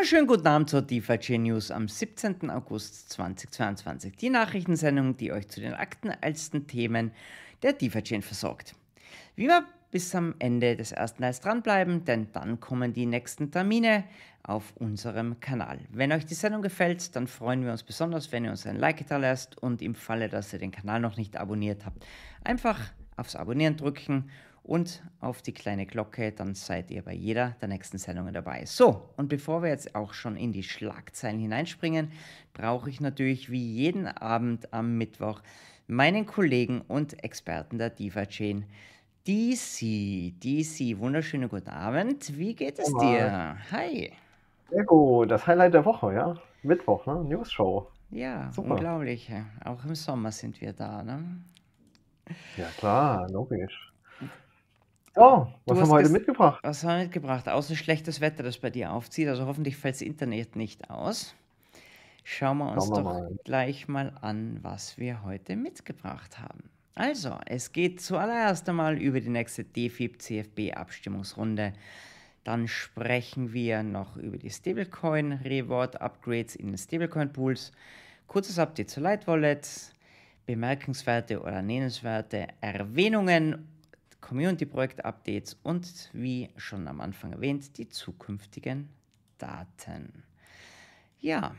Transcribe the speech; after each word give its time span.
Wunderschönen 0.00 0.28
guten 0.28 0.46
Abend 0.46 0.70
zur 0.70 0.80
DeFi 0.80 1.36
News 1.36 1.70
am 1.70 1.86
17. 1.86 2.48
August 2.48 3.10
2022. 3.10 4.16
Die 4.16 4.30
Nachrichtensendung, 4.30 5.18
die 5.18 5.30
euch 5.30 5.46
zu 5.48 5.60
den 5.60 5.74
aktuellsten 5.74 6.66
Themen 6.66 7.12
der 7.62 7.74
DeFi 7.74 8.22
versorgt. 8.22 8.74
Wie 9.36 9.44
immer 9.44 9.66
bis 9.90 10.14
am 10.14 10.34
Ende 10.38 10.74
des 10.74 10.92
ersten 10.92 11.20
Teils 11.20 11.40
dranbleiben, 11.40 12.06
denn 12.06 12.28
dann 12.32 12.60
kommen 12.60 12.94
die 12.94 13.04
nächsten 13.04 13.50
Termine 13.50 14.04
auf 14.42 14.72
unserem 14.76 15.38
Kanal. 15.38 15.80
Wenn 15.92 16.12
euch 16.12 16.24
die 16.24 16.32
Sendung 16.32 16.62
gefällt, 16.62 17.14
dann 17.14 17.26
freuen 17.26 17.62
wir 17.66 17.72
uns 17.72 17.82
besonders, 17.82 18.32
wenn 18.32 18.46
ihr 18.46 18.52
uns 18.52 18.66
ein 18.66 18.76
Like 18.76 19.06
da 19.06 19.18
lasst 19.18 19.58
und 19.58 19.82
im 19.82 19.94
Falle, 19.94 20.30
dass 20.30 20.50
ihr 20.54 20.60
den 20.60 20.70
Kanal 20.70 21.00
noch 21.00 21.18
nicht 21.18 21.36
abonniert 21.36 21.84
habt, 21.84 22.06
einfach 22.42 22.80
aufs 23.18 23.36
Abonnieren 23.36 23.76
drücken 23.76 24.30
und 24.70 25.02
auf 25.20 25.42
die 25.42 25.52
kleine 25.52 25.84
Glocke, 25.84 26.30
dann 26.30 26.54
seid 26.54 26.92
ihr 26.92 27.02
bei 27.02 27.12
jeder 27.12 27.56
der 27.60 27.66
nächsten 27.66 27.98
Sendungen 27.98 28.32
dabei. 28.32 28.64
So, 28.66 29.10
und 29.16 29.28
bevor 29.28 29.64
wir 29.64 29.70
jetzt 29.70 29.96
auch 29.96 30.14
schon 30.14 30.36
in 30.36 30.52
die 30.52 30.62
Schlagzeilen 30.62 31.40
hineinspringen, 31.40 32.12
brauche 32.54 32.88
ich 32.88 33.00
natürlich 33.00 33.50
wie 33.50 33.64
jeden 33.64 34.06
Abend 34.06 34.72
am 34.72 34.96
Mittwoch 34.96 35.42
meinen 35.88 36.24
Kollegen 36.24 36.82
und 36.82 37.24
Experten 37.24 37.78
der 37.78 37.90
Diva 37.90 38.26
Chain, 38.26 38.64
DC. 39.26 40.38
DC, 40.40 41.00
wunderschönen 41.00 41.48
guten 41.48 41.70
Abend. 41.70 42.38
Wie 42.38 42.54
geht 42.54 42.78
es 42.78 42.94
dir? 42.94 43.56
Hi. 43.72 44.12
Sehr 44.70 44.84
gut, 44.84 45.32
das 45.32 45.48
Highlight 45.48 45.74
der 45.74 45.84
Woche, 45.84 46.14
ja? 46.14 46.36
Mittwoch, 46.62 47.06
ne? 47.06 47.24
News 47.24 47.50
Show. 47.50 47.88
Ja, 48.12 48.52
Super. 48.52 48.74
unglaublich. 48.74 49.32
Auch 49.64 49.84
im 49.84 49.96
Sommer 49.96 50.30
sind 50.30 50.60
wir 50.60 50.72
da, 50.72 51.02
ne? 51.02 51.24
Ja, 52.56 52.66
klar, 52.78 53.28
logisch. 53.30 53.89
Oh, 55.16 55.46
was 55.66 55.78
haben 55.78 55.88
wir 55.88 55.94
heute 55.94 56.08
mitgebracht? 56.08 56.60
Was 56.62 56.84
haben 56.84 56.98
wir 56.98 57.04
mitgebracht? 57.04 57.48
Außer 57.48 57.74
schlechtes 57.74 58.20
Wetter, 58.20 58.42
das 58.42 58.58
bei 58.58 58.70
dir 58.70 58.92
aufzieht. 58.92 59.28
Also 59.28 59.46
hoffentlich 59.46 59.76
fällt 59.76 59.96
das 59.96 60.02
Internet 60.02 60.56
nicht 60.56 60.88
aus. 60.90 61.34
Schauen 62.22 62.58
wir 62.58 62.72
uns 62.72 62.84
Schauen 62.84 62.94
wir 62.94 63.02
doch 63.02 63.20
mal. 63.20 63.38
gleich 63.44 63.88
mal 63.88 64.12
an, 64.20 64.58
was 64.62 64.98
wir 64.98 65.24
heute 65.24 65.56
mitgebracht 65.56 66.38
haben. 66.38 66.70
Also, 66.94 67.38
es 67.46 67.72
geht 67.72 68.00
zuallererst 68.00 68.68
einmal 68.68 69.00
über 69.00 69.20
die 69.20 69.30
nächste 69.30 69.64
DFIB 69.64 70.20
CFB 70.20 70.72
Abstimmungsrunde. 70.74 71.72
Dann 72.44 72.68
sprechen 72.68 73.52
wir 73.52 73.82
noch 73.82 74.16
über 74.16 74.38
die 74.38 74.50
Stablecoin 74.50 75.32
Reward 75.44 76.00
Upgrades 76.00 76.56
in 76.56 76.68
den 76.68 76.78
Stablecoin 76.78 77.32
Pools. 77.32 77.72
Kurzes 78.26 78.58
Update 78.58 78.90
zur 78.90 79.02
Light 79.02 79.26
Wallet, 79.26 79.66
bemerkenswerte 80.46 81.40
oder 81.40 81.62
nennenswerte 81.62 82.48
Erwähnungen 82.60 83.66
Community-Projekt-Updates 84.20 85.58
und 85.62 86.10
wie 86.12 86.50
schon 86.56 86.86
am 86.88 87.00
Anfang 87.00 87.32
erwähnt, 87.32 87.76
die 87.78 87.88
zukünftigen 87.88 88.88
Daten. 89.38 90.22
Ja, 91.18 91.54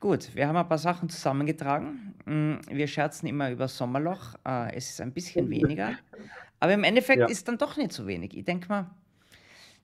gut, 0.00 0.34
wir 0.34 0.48
haben 0.48 0.56
ein 0.56 0.68
paar 0.68 0.78
Sachen 0.78 1.08
zusammengetragen. 1.08 2.14
Mm, 2.24 2.54
wir 2.68 2.86
scherzen 2.86 3.26
immer 3.26 3.50
über 3.50 3.68
Sommerloch. 3.68 4.34
Äh, 4.46 4.74
es 4.74 4.90
ist 4.90 5.00
ein 5.00 5.12
bisschen 5.12 5.48
weniger, 5.50 5.98
aber 6.60 6.74
im 6.74 6.84
Endeffekt 6.84 7.20
ja. 7.20 7.26
ist 7.26 7.48
dann 7.48 7.58
doch 7.58 7.76
nicht 7.76 7.92
so 7.92 8.06
wenig. 8.06 8.36
Ich 8.36 8.44
denke 8.44 8.68
mal, 8.68 8.90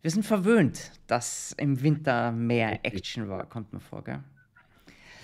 wir 0.02 0.10
sind 0.10 0.24
verwöhnt, 0.24 0.92
dass 1.06 1.52
im 1.58 1.82
Winter 1.82 2.32
mehr 2.32 2.84
Action 2.84 3.28
war, 3.28 3.46
kommt 3.46 3.72
mir 3.72 3.80
vor, 3.80 4.02
gell? 4.02 4.22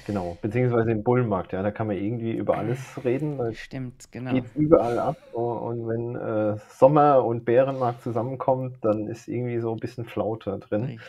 Genau, 0.07 0.39
beziehungsweise 0.41 0.93
im 0.93 1.03
Bullenmarkt, 1.03 1.53
ja, 1.53 1.63
da 1.63 1.73
kann 1.73 1.89
man 1.89 1.97
irgendwie 1.97 2.33
über 2.33 2.57
alles 2.57 2.79
reden. 3.05 3.39
Das 3.39 3.57
Stimmt, 3.59 4.11
genau. 4.13 4.33
Geht 4.33 4.45
überall 4.55 4.99
ab 5.01 5.17
und 5.33 5.89
wenn 5.89 6.15
äh, 6.15 6.59
Sommer 6.69 7.25
und 7.25 7.45
Bärenmarkt 7.45 8.03
zusammenkommt, 8.03 8.77
dann 8.83 9.09
ist 9.09 9.27
irgendwie 9.27 9.59
so 9.59 9.73
ein 9.73 9.79
bisschen 9.79 10.05
Flaute 10.05 10.59
drin. 10.61 11.01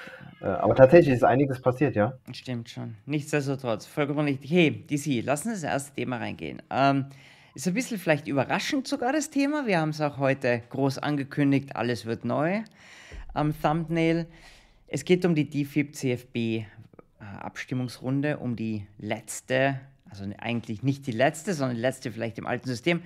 Äh, 0.41 0.45
aber 0.45 0.73
tatsächlich 0.75 1.13
ist 1.13 1.23
einiges 1.23 1.61
passiert, 1.61 1.95
ja. 1.95 2.13
Stimmt 2.33 2.69
schon. 2.69 2.95
Nichtsdestotrotz, 3.05 3.85
vollkommen 3.85 4.27
richtig. 4.27 4.49
Hey, 4.49 4.71
DC, 4.71 5.23
lassen 5.23 5.49
uns 5.49 5.61
das 5.61 5.71
erste 5.71 5.93
Thema 5.93 6.17
reingehen. 6.17 6.61
Ähm, 6.71 7.05
ist 7.53 7.67
ein 7.67 7.73
bisschen 7.73 7.99
vielleicht 7.99 8.27
überraschend 8.27 8.87
sogar 8.87 9.13
das 9.13 9.29
Thema. 9.29 9.67
Wir 9.67 9.79
haben 9.79 9.89
es 9.89 10.01
auch 10.01 10.17
heute 10.17 10.61
groß 10.69 10.97
angekündigt, 10.99 11.75
alles 11.75 12.05
wird 12.05 12.25
neu 12.25 12.61
am 13.33 13.53
Thumbnail. 13.61 14.25
Es 14.87 15.05
geht 15.05 15.25
um 15.25 15.35
die 15.35 15.49
DFIB 15.49 15.95
CFB 15.95 16.65
Abstimmungsrunde 17.19 18.37
um 18.37 18.55
die 18.55 18.85
letzte, 18.97 19.79
also 20.09 20.25
eigentlich 20.37 20.83
nicht 20.83 21.07
die 21.07 21.11
letzte, 21.11 21.53
sondern 21.53 21.75
die 21.75 21.81
letzte 21.81 22.11
vielleicht 22.11 22.37
im 22.37 22.47
alten 22.47 22.67
System. 22.67 23.01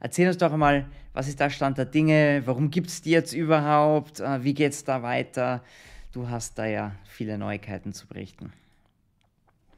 Erzähl 0.00 0.28
uns 0.28 0.38
doch 0.38 0.52
einmal, 0.52 0.86
was 1.14 1.28
ist 1.28 1.40
da 1.40 1.48
Stand 1.48 1.78
der 1.78 1.86
Dinge? 1.86 2.42
Warum 2.44 2.70
gibt 2.70 2.88
es 2.88 3.00
die 3.00 3.10
jetzt 3.10 3.32
überhaupt? 3.32 4.20
Äh, 4.20 4.44
wie 4.44 4.54
geht 4.54 4.72
es 4.72 4.84
da 4.84 5.02
weiter? 5.02 5.62
Du 6.12 6.28
hast 6.28 6.58
da 6.58 6.66
ja 6.66 6.92
viele 7.04 7.38
Neuigkeiten 7.38 7.92
zu 7.92 8.06
berichten. 8.06 8.52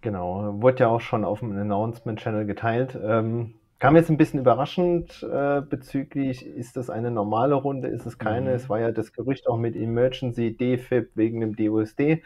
Genau, 0.00 0.60
wurde 0.60 0.80
ja 0.80 0.88
auch 0.88 1.00
schon 1.00 1.24
auf 1.24 1.41
dem 1.41 1.56
Announcement-Channel 1.56 2.47
geteilt. 2.47 2.98
Ähm, 3.00 3.54
kam 3.78 3.97
jetzt 3.97 4.10
ein 4.10 4.16
bisschen 4.16 4.41
überraschend 4.41 5.22
äh, 5.22 5.60
bezüglich, 5.60 6.47
ist 6.47 6.76
das 6.76 6.91
eine 6.91 7.10
normale 7.10 7.54
Runde, 7.54 7.88
ist 7.88 8.06
es 8.06 8.18
keine? 8.18 8.50
Mhm. 8.50 8.56
Es 8.56 8.68
war 8.68 8.80
ja 8.80 8.92
das 8.92 9.12
Gerücht 9.12 9.47
auch 9.48 9.58
mit 9.58 9.76
Emergency 9.76 10.56
DFIB 10.56 11.10
wegen 11.14 11.41
dem 11.41 11.56
DUSD. 11.56 12.22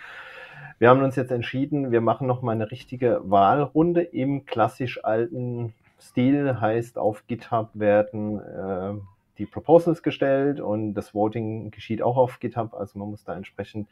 Wir 0.80 0.88
haben 0.88 1.02
uns 1.02 1.14
jetzt 1.14 1.30
entschieden, 1.30 1.92
wir 1.92 2.00
machen 2.00 2.26
nochmal 2.26 2.54
eine 2.54 2.70
richtige 2.70 3.20
Wahlrunde 3.24 4.00
im 4.00 4.46
klassisch 4.46 5.04
alten 5.04 5.74
Stil, 6.00 6.58
heißt 6.58 6.96
auf 6.96 7.26
GitHub 7.26 7.68
werden 7.74 8.41
äh, 8.41 8.94
die 9.36 9.44
Proposals 9.44 10.02
gestellt 10.02 10.58
und 10.58 10.94
das 10.94 11.14
Voting 11.14 11.70
geschieht 11.70 12.00
auch 12.00 12.16
auf 12.16 12.41
GitHub, 12.41 12.72
also 12.72 12.98
man 12.98 13.10
muss 13.10 13.24
da 13.24 13.36
entsprechend 13.36 13.88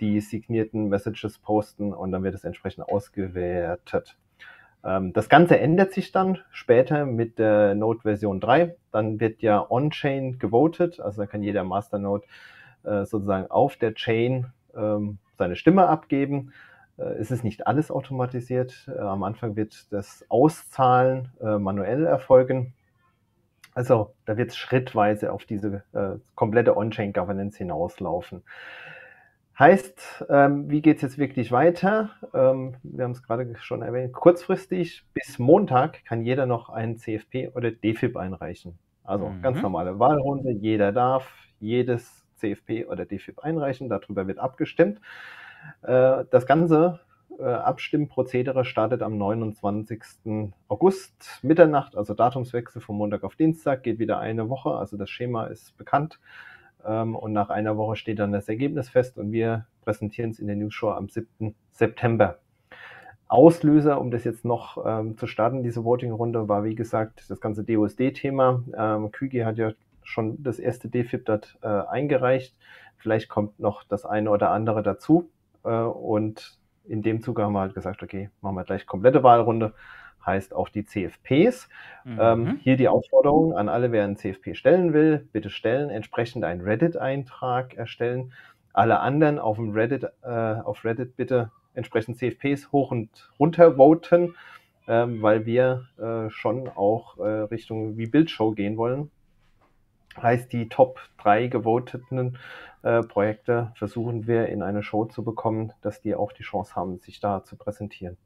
die 0.00 0.20
signierten 0.20 0.88
Messages 0.88 1.36
posten 1.38 1.92
und 1.92 2.12
dann 2.12 2.22
wird 2.22 2.36
es 2.36 2.44
entsprechend 2.44 2.88
ausgewertet. 2.88 4.16
Ähm, 4.84 5.12
das 5.12 5.28
Ganze 5.28 5.58
ändert 5.58 5.92
sich 5.92 6.12
dann 6.12 6.38
später 6.52 7.06
mit 7.06 7.40
der 7.40 7.74
Node 7.74 8.02
Version 8.02 8.38
3. 8.38 8.76
Dann 8.92 9.18
wird 9.18 9.42
ja 9.42 9.68
on-chain 9.68 10.38
gewotet, 10.38 11.00
also 11.00 11.22
da 11.22 11.26
kann 11.26 11.42
jeder 11.42 11.64
Masternode 11.64 12.24
äh, 12.84 13.04
sozusagen 13.04 13.50
auf 13.50 13.74
der 13.74 13.94
Chain 13.94 14.46
ähm, 14.76 15.18
seine 15.40 15.56
Stimme 15.56 15.88
abgeben. 15.88 16.52
Äh, 16.96 17.14
es 17.18 17.32
ist 17.32 17.42
nicht 17.42 17.66
alles 17.66 17.90
automatisiert. 17.90 18.88
Äh, 18.94 19.00
am 19.00 19.24
Anfang 19.24 19.56
wird 19.56 19.92
das 19.92 20.24
Auszahlen 20.28 21.32
äh, 21.40 21.58
manuell 21.58 22.06
erfolgen. 22.06 22.74
Also 23.74 24.14
da 24.26 24.36
wird 24.36 24.50
es 24.50 24.56
schrittweise 24.56 25.32
auf 25.32 25.44
diese 25.44 25.84
komplette 26.34 26.76
On-Chain-Governance 26.76 27.56
hinauslaufen. 27.56 28.42
Heißt, 29.56 30.24
ähm, 30.28 30.68
wie 30.68 30.82
geht 30.82 30.96
es 30.96 31.02
jetzt 31.02 31.18
wirklich 31.18 31.52
weiter? 31.52 32.10
Ähm, 32.34 32.74
wir 32.82 33.04
haben 33.04 33.12
es 33.12 33.22
gerade 33.22 33.54
schon 33.60 33.82
erwähnt, 33.82 34.12
kurzfristig 34.12 35.04
bis 35.14 35.38
Montag 35.38 36.04
kann 36.04 36.24
jeder 36.24 36.46
noch 36.46 36.68
einen 36.68 36.96
CFP 36.96 37.50
oder 37.54 37.70
DFIB 37.70 38.16
einreichen. 38.16 38.76
Also 39.04 39.28
mhm. 39.28 39.42
ganz 39.42 39.62
normale 39.62 39.98
Wahlrunde, 40.00 40.50
jeder 40.50 40.90
darf 40.90 41.32
jedes 41.60 42.19
CFP 42.40 42.86
oder 42.86 43.06
DFIB 43.06 43.38
einreichen. 43.40 43.88
Darüber 43.88 44.26
wird 44.26 44.38
abgestimmt. 44.38 45.00
Äh, 45.82 46.24
das 46.30 46.46
ganze 46.46 47.00
äh, 47.38 47.44
Abstimmprozedere 47.44 48.64
startet 48.64 49.02
am 49.02 49.16
29. 49.16 50.52
August 50.68 51.40
Mitternacht, 51.42 51.96
also 51.96 52.14
Datumswechsel 52.14 52.82
von 52.82 52.96
Montag 52.96 53.24
auf 53.24 53.36
Dienstag, 53.36 53.82
geht 53.82 53.98
wieder 53.98 54.18
eine 54.18 54.48
Woche. 54.48 54.70
Also 54.70 54.96
das 54.96 55.10
Schema 55.10 55.46
ist 55.46 55.76
bekannt. 55.76 56.20
Ähm, 56.84 57.14
und 57.16 57.32
nach 57.32 57.50
einer 57.50 57.76
Woche 57.76 57.96
steht 57.96 58.18
dann 58.18 58.32
das 58.32 58.48
Ergebnis 58.48 58.88
fest 58.88 59.18
und 59.18 59.32
wir 59.32 59.66
präsentieren 59.82 60.30
es 60.30 60.38
in 60.38 60.46
der 60.46 60.56
News 60.56 60.74
Show 60.74 60.90
am 60.90 61.08
7. 61.08 61.54
September. 61.72 62.38
Auslöser, 63.28 64.00
um 64.00 64.10
das 64.10 64.24
jetzt 64.24 64.44
noch 64.44 64.84
ähm, 64.84 65.16
zu 65.16 65.28
starten, 65.28 65.62
diese 65.62 65.84
Voting-Runde, 65.84 66.48
war 66.48 66.64
wie 66.64 66.74
gesagt 66.74 67.24
das 67.28 67.40
ganze 67.40 67.62
DOSD-Thema. 67.62 68.64
Ähm, 68.76 69.12
Kügi 69.12 69.40
hat 69.40 69.56
ja 69.56 69.72
schon 70.10 70.42
das 70.42 70.58
erste 70.58 70.88
DFIP 70.88 71.24
dort 71.26 71.58
äh, 71.62 71.68
eingereicht. 71.68 72.54
Vielleicht 72.96 73.28
kommt 73.28 73.58
noch 73.58 73.84
das 73.84 74.04
eine 74.04 74.30
oder 74.30 74.50
andere 74.50 74.82
dazu. 74.82 75.30
Äh, 75.64 75.70
und 75.70 76.58
in 76.86 77.02
dem 77.02 77.22
Zuge 77.22 77.42
haben 77.42 77.52
wir 77.52 77.60
halt 77.60 77.74
gesagt, 77.74 78.02
okay, 78.02 78.30
machen 78.40 78.56
wir 78.56 78.64
gleich 78.64 78.86
komplette 78.86 79.22
Wahlrunde. 79.22 79.72
Heißt 80.24 80.52
auch 80.54 80.68
die 80.68 80.84
CFPs. 80.84 81.68
Mhm. 82.04 82.18
Ähm, 82.20 82.60
hier 82.62 82.76
die 82.76 82.88
Aufforderung 82.88 83.54
an 83.56 83.70
alle, 83.70 83.90
wer 83.90 84.04
einen 84.04 84.16
CFP 84.16 84.54
stellen 84.54 84.92
will, 84.92 85.26
bitte 85.32 85.48
stellen, 85.48 85.88
entsprechend 85.88 86.44
einen 86.44 86.60
Reddit-Eintrag 86.60 87.74
erstellen. 87.74 88.32
Alle 88.72 89.00
anderen 89.00 89.38
auf 89.38 89.56
dem 89.56 89.70
Reddit, 89.70 90.04
äh, 90.22 90.28
auf 90.28 90.84
Reddit 90.84 91.16
bitte 91.16 91.50
entsprechend 91.72 92.18
CFPs 92.18 92.70
hoch 92.70 92.90
und 92.90 93.30
runter 93.38 93.76
voten, 93.76 94.34
ähm, 94.86 95.22
weil 95.22 95.46
wir 95.46 95.86
äh, 95.98 96.28
schon 96.30 96.68
auch 96.68 97.16
äh, 97.18 97.22
Richtung 97.22 97.96
wie 97.96 98.06
Bildshow 98.06 98.52
gehen 98.52 98.76
wollen 98.76 99.10
heißt, 100.22 100.52
die 100.52 100.68
Top 100.68 101.00
3 101.18 101.48
gewoteten 101.48 102.38
äh, 102.82 103.02
Projekte 103.02 103.72
versuchen 103.74 104.26
wir 104.26 104.48
in 104.48 104.62
eine 104.62 104.82
Show 104.82 105.04
zu 105.04 105.22
bekommen, 105.22 105.72
dass 105.82 106.00
die 106.00 106.14
auch 106.14 106.32
die 106.32 106.42
Chance 106.42 106.74
haben, 106.74 106.98
sich 106.98 107.20
da 107.20 107.44
zu 107.44 107.56
präsentieren. 107.56 108.16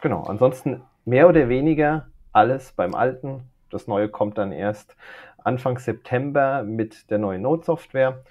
Genau, 0.00 0.22
ansonsten 0.22 0.82
mehr 1.04 1.28
oder 1.28 1.48
weniger 1.48 2.06
alles 2.32 2.72
beim 2.72 2.94
Alten. 2.94 3.42
Das 3.70 3.86
Neue 3.86 4.08
kommt 4.08 4.38
dann 4.38 4.52
erst 4.52 4.96
Anfang 5.38 5.78
September 5.78 6.62
mit 6.62 7.10
der 7.10 7.18
neuen 7.18 7.42
Node-Software. 7.42 8.22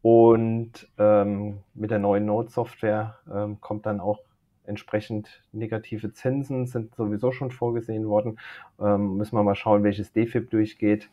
Und 0.00 0.88
ähm, 0.98 1.60
mit 1.74 1.90
der 1.90 2.00
neuen 2.00 2.26
Node-Software 2.26 3.18
ähm, 3.32 3.60
kommt 3.60 3.86
dann 3.86 4.00
auch 4.00 4.20
entsprechend 4.64 5.42
negative 5.52 6.12
Zinsen, 6.12 6.66
sind 6.66 6.94
sowieso 6.94 7.32
schon 7.32 7.50
vorgesehen 7.50 8.08
worden. 8.08 8.38
Ähm, 8.80 9.16
müssen 9.16 9.36
wir 9.36 9.42
mal 9.42 9.54
schauen, 9.54 9.84
welches 9.84 10.12
DFIP 10.12 10.50
durchgeht, 10.50 11.08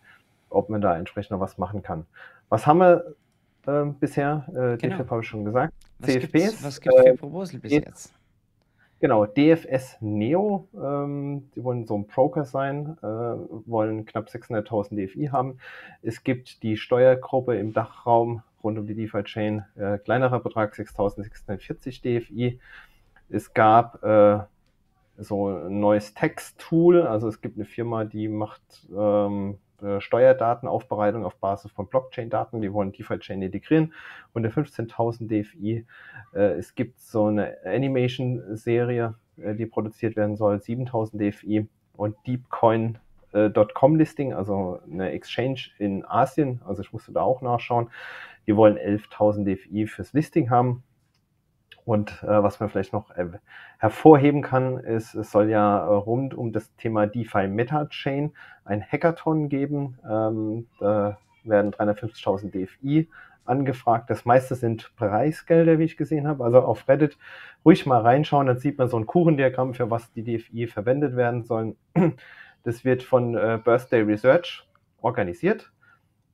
ob 0.50 0.70
man 0.70 0.82
da 0.82 0.98
entsprechend 0.98 1.32
noch 1.32 1.40
was 1.40 1.58
machen 1.58 1.82
kann. 1.82 2.06
Was 2.50 2.66
haben 2.68 2.80
wir 2.80 3.16
äh, 3.68 3.86
bisher? 4.00 4.46
Äh, 4.50 4.78
genau. 4.78 4.96
DFIP 4.98 5.12
habe 5.12 5.22
ich 5.22 5.28
schon 5.28 5.46
gesagt. 5.46 5.74
Was 6.00 6.12
CFPs. 6.12 6.32
Gibt's, 6.32 6.64
was 6.64 6.82
gibt 6.82 6.96
es 6.96 7.02
für 7.02 7.08
äh, 7.08 7.18
Proposal 7.18 7.60
bis 7.60 7.72
jetzt? 7.72 8.14
Genau, 9.02 9.26
DFS 9.26 9.96
Neo, 10.02 10.68
ähm, 10.76 11.50
die 11.56 11.64
wollen 11.64 11.86
so 11.88 11.98
ein 11.98 12.06
Broker 12.06 12.44
sein, 12.44 12.98
äh, 13.02 13.06
wollen 13.06 14.06
knapp 14.06 14.28
600.000 14.28 14.96
DFI 14.96 15.28
haben. 15.28 15.58
Es 16.02 16.24
gibt 16.26 16.64
die 16.64 16.76
Steuergruppe 16.76 17.56
im 17.56 17.72
Dachraum 17.72 18.44
rund 18.62 18.78
um 18.78 18.86
die 18.86 18.96
DeFi-Chain, 18.96 19.64
äh, 19.78 19.98
kleinerer 20.00 20.42
Betrag 20.42 20.74
6.640 20.74 22.02
DFI. 22.02 22.60
Es 23.30 23.54
gab 23.54 24.04
äh, 24.04 24.40
so 25.18 25.48
ein 25.48 25.80
neues 25.80 26.14
Text-Tool, 26.14 27.04
also 27.04 27.30
es 27.30 27.40
gibt 27.40 27.56
eine 27.56 27.66
Firma, 27.66 28.04
die 28.04 28.28
macht 28.28 28.62
ähm, 28.94 29.60
äh, 29.82 30.02
Steuerdatenaufbereitung 30.02 31.26
auf 31.26 31.36
Basis 31.38 31.72
von 31.72 31.88
Blockchain-Daten. 31.88 32.62
Die 32.62 32.74
wollen 32.74 32.92
DeFi-Chain 32.92 33.42
integrieren. 33.42 33.94
Und 34.34 34.44
der 34.44 34.52
15.000 34.52 35.28
DFI. 35.28 35.86
Äh, 36.34 36.40
es 36.54 36.76
gibt 36.76 37.00
so 37.00 37.26
eine 37.26 37.58
Animation-Serie, 37.66 39.16
äh, 39.38 39.56
die 39.56 39.66
produziert 39.66 40.16
werden 40.16 40.36
soll, 40.36 40.58
7.000 40.58 41.18
DFI. 41.18 41.68
Und 41.96 42.16
DeepCoin.com 42.28 43.96
Listing, 43.96 44.34
also 44.34 44.80
eine 44.90 45.12
Exchange 45.12 45.70
in 45.80 46.06
Asien, 46.06 46.62
also 46.66 46.82
ich 46.82 46.94
musste 46.94 47.12
da 47.12 47.22
auch 47.22 47.42
nachschauen. 47.42 47.90
Die 48.48 48.56
wollen 48.56 48.78
11.000 48.78 49.44
DFI 49.44 49.88
fürs 49.88 50.14
Listing 50.14 50.50
haben. 50.50 50.84
Und 51.90 52.22
äh, 52.22 52.28
was 52.28 52.60
man 52.60 52.70
vielleicht 52.70 52.94
noch 52.94 53.10
äh, 53.18 53.26
hervorheben 53.80 54.44
kann, 54.44 54.78
ist, 54.78 55.16
es 55.16 55.32
soll 55.32 55.50
ja 55.50 55.80
äh, 55.80 55.96
rund 55.96 56.36
um 56.36 56.52
das 56.52 56.76
Thema 56.76 57.08
DeFi 57.08 57.48
Meta 57.48 57.88
Chain 57.88 58.32
ein 58.64 58.84
Hackathon 58.84 59.50
geben. 59.50 59.98
Ähm, 60.08 60.68
da 60.80 61.18
werden 61.44 61.72
350.000 61.72 62.52
DFI 62.52 63.10
angefragt. 63.44 64.08
Das 64.12 64.24
meiste 64.24 64.54
sind 64.54 64.96
Preisgelder, 64.98 65.80
wie 65.80 65.86
ich 65.86 65.98
gesehen 65.98 66.28
habe. 66.28 66.44
Also 66.44 66.60
auf 66.60 66.88
Reddit 66.88 67.18
ruhig 67.66 67.88
mal 67.88 68.02
reinschauen, 68.02 68.46
dann 68.46 68.60
sieht 68.60 68.78
man 68.78 68.88
so 68.88 68.98
ein 68.98 69.08
Kuchendiagramm, 69.08 69.74
für 69.74 69.90
was 69.90 70.12
die 70.12 70.24
DFI 70.24 70.68
verwendet 70.68 71.16
werden 71.16 71.44
sollen. 71.44 71.76
Das 72.64 72.86
wird 72.86 73.02
von 73.02 73.36
äh, 73.36 73.58
Birthday 73.64 74.02
Research 74.02 74.68
organisiert. 75.02 75.72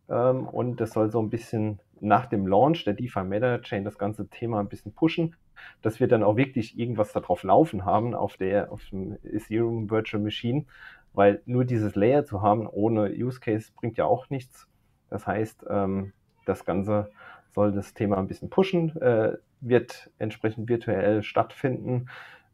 Ähm, 0.09 0.49
und 0.49 0.81
das 0.81 0.91
soll 0.91 1.11
so 1.11 1.21
ein 1.21 1.29
bisschen 1.29 1.79
nach 2.01 2.25
dem 2.25 2.45
Launch 2.45 2.83
der 2.83 2.95
DeFi 2.95 3.23
Meta 3.23 3.59
Chain 3.59 3.85
das 3.85 3.97
ganze 3.97 4.27
Thema 4.27 4.59
ein 4.59 4.67
bisschen 4.67 4.91
pushen 4.91 5.33
dass 5.81 5.99
wir 5.99 6.07
dann 6.07 6.23
auch 6.23 6.37
wirklich 6.37 6.77
irgendwas 6.77 7.13
darauf 7.13 7.43
laufen 7.43 7.85
haben, 7.85 8.13
auf 8.13 8.37
der, 8.37 8.71
auf 8.71 8.83
dem 8.89 9.17
Ethereum 9.23 9.89
Virtual 9.89 10.21
Machine, 10.21 10.65
weil 11.13 11.41
nur 11.45 11.65
dieses 11.65 11.95
Layer 11.95 12.25
zu 12.25 12.41
haben 12.41 12.67
ohne 12.67 13.09
Use 13.09 13.39
Case 13.39 13.71
bringt 13.75 13.97
ja 13.97 14.05
auch 14.05 14.29
nichts. 14.29 14.67
Das 15.09 15.27
heißt, 15.27 15.65
ähm, 15.69 16.13
das 16.45 16.65
Ganze 16.65 17.09
soll 17.53 17.71
das 17.71 17.93
Thema 17.93 18.17
ein 18.17 18.27
bisschen 18.27 18.49
pushen, 18.49 18.95
äh, 19.01 19.37
wird 19.61 20.11
entsprechend 20.17 20.69
virtuell 20.69 21.23
stattfinden. 21.23 22.07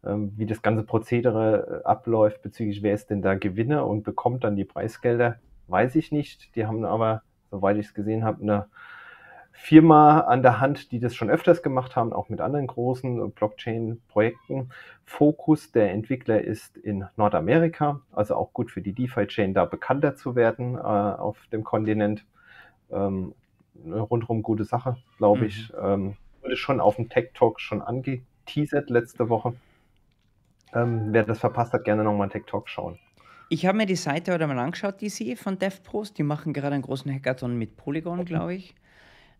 Ähm, 0.03 0.33
wie 0.35 0.47
das 0.47 0.63
ganze 0.63 0.83
Prozedere 0.83 1.81
äh, 1.83 1.87
abläuft 1.87 2.41
bezüglich, 2.41 2.81
wer 2.81 2.93
ist 2.93 3.11
denn 3.11 3.21
da 3.21 3.35
Gewinner 3.35 3.85
und 3.85 4.03
bekommt 4.03 4.43
dann 4.43 4.55
die 4.55 4.65
Preisgelder, 4.65 5.37
weiß 5.67 5.95
ich 5.95 6.11
nicht. 6.11 6.55
Die 6.55 6.65
haben 6.65 6.85
aber, 6.85 7.21
soweit 7.51 7.77
ich 7.77 7.87
es 7.87 7.93
gesehen 7.93 8.23
habe, 8.23 8.41
eine 8.41 8.65
Firma 9.51 10.21
an 10.21 10.41
der 10.41 10.59
Hand, 10.59 10.91
die 10.91 10.99
das 10.99 11.15
schon 11.15 11.29
öfters 11.29 11.61
gemacht 11.61 11.95
haben, 11.95 12.13
auch 12.13 12.29
mit 12.29 12.41
anderen 12.41 12.67
großen 12.67 13.31
Blockchain-Projekten. 13.31 14.71
Fokus 15.05 15.71
der 15.71 15.91
Entwickler 15.91 16.41
ist 16.41 16.77
in 16.77 17.05
Nordamerika, 17.15 18.01
also 18.11 18.35
auch 18.35 18.53
gut 18.53 18.71
für 18.71 18.81
die 18.81 18.93
DeFi-Chain 18.93 19.53
da 19.53 19.65
bekannter 19.65 20.15
zu 20.15 20.35
werden 20.35 20.75
äh, 20.75 20.79
auf 20.79 21.37
dem 21.51 21.63
Kontinent. 21.63 22.25
Ähm, 22.91 23.33
rundherum 23.85 24.41
gute 24.41 24.63
Sache, 24.63 24.97
glaube 25.17 25.45
ich. 25.45 25.71
Mhm. 25.73 25.77
Ähm, 25.83 26.17
wurde 26.41 26.57
schon 26.57 26.79
auf 26.79 26.95
dem 26.95 27.09
Tech 27.09 27.31
Talk 27.33 27.59
schon 27.59 27.81
angeteasert 27.81 28.89
letzte 28.89 29.29
Woche. 29.29 29.53
Ähm, 30.73 31.09
wer 31.11 31.23
das 31.23 31.39
verpasst 31.39 31.73
hat, 31.73 31.83
gerne 31.83 32.03
nochmal 32.03 32.29
Tech 32.29 32.43
Talk 32.47 32.69
schauen. 32.69 32.97
Ich 33.49 33.65
habe 33.65 33.77
mir 33.77 33.85
die 33.85 33.97
Seite 33.97 34.31
heute 34.31 34.47
mal 34.47 34.57
angeschaut, 34.59 35.01
die 35.01 35.09
sie 35.09 35.35
von 35.35 35.59
DevPros. 35.59 36.13
Die 36.13 36.23
machen 36.23 36.53
gerade 36.53 36.73
einen 36.73 36.83
großen 36.83 37.13
Hackathon 37.13 37.57
mit 37.57 37.75
Polygon, 37.75 38.23
glaube 38.23 38.55
ich. 38.55 38.75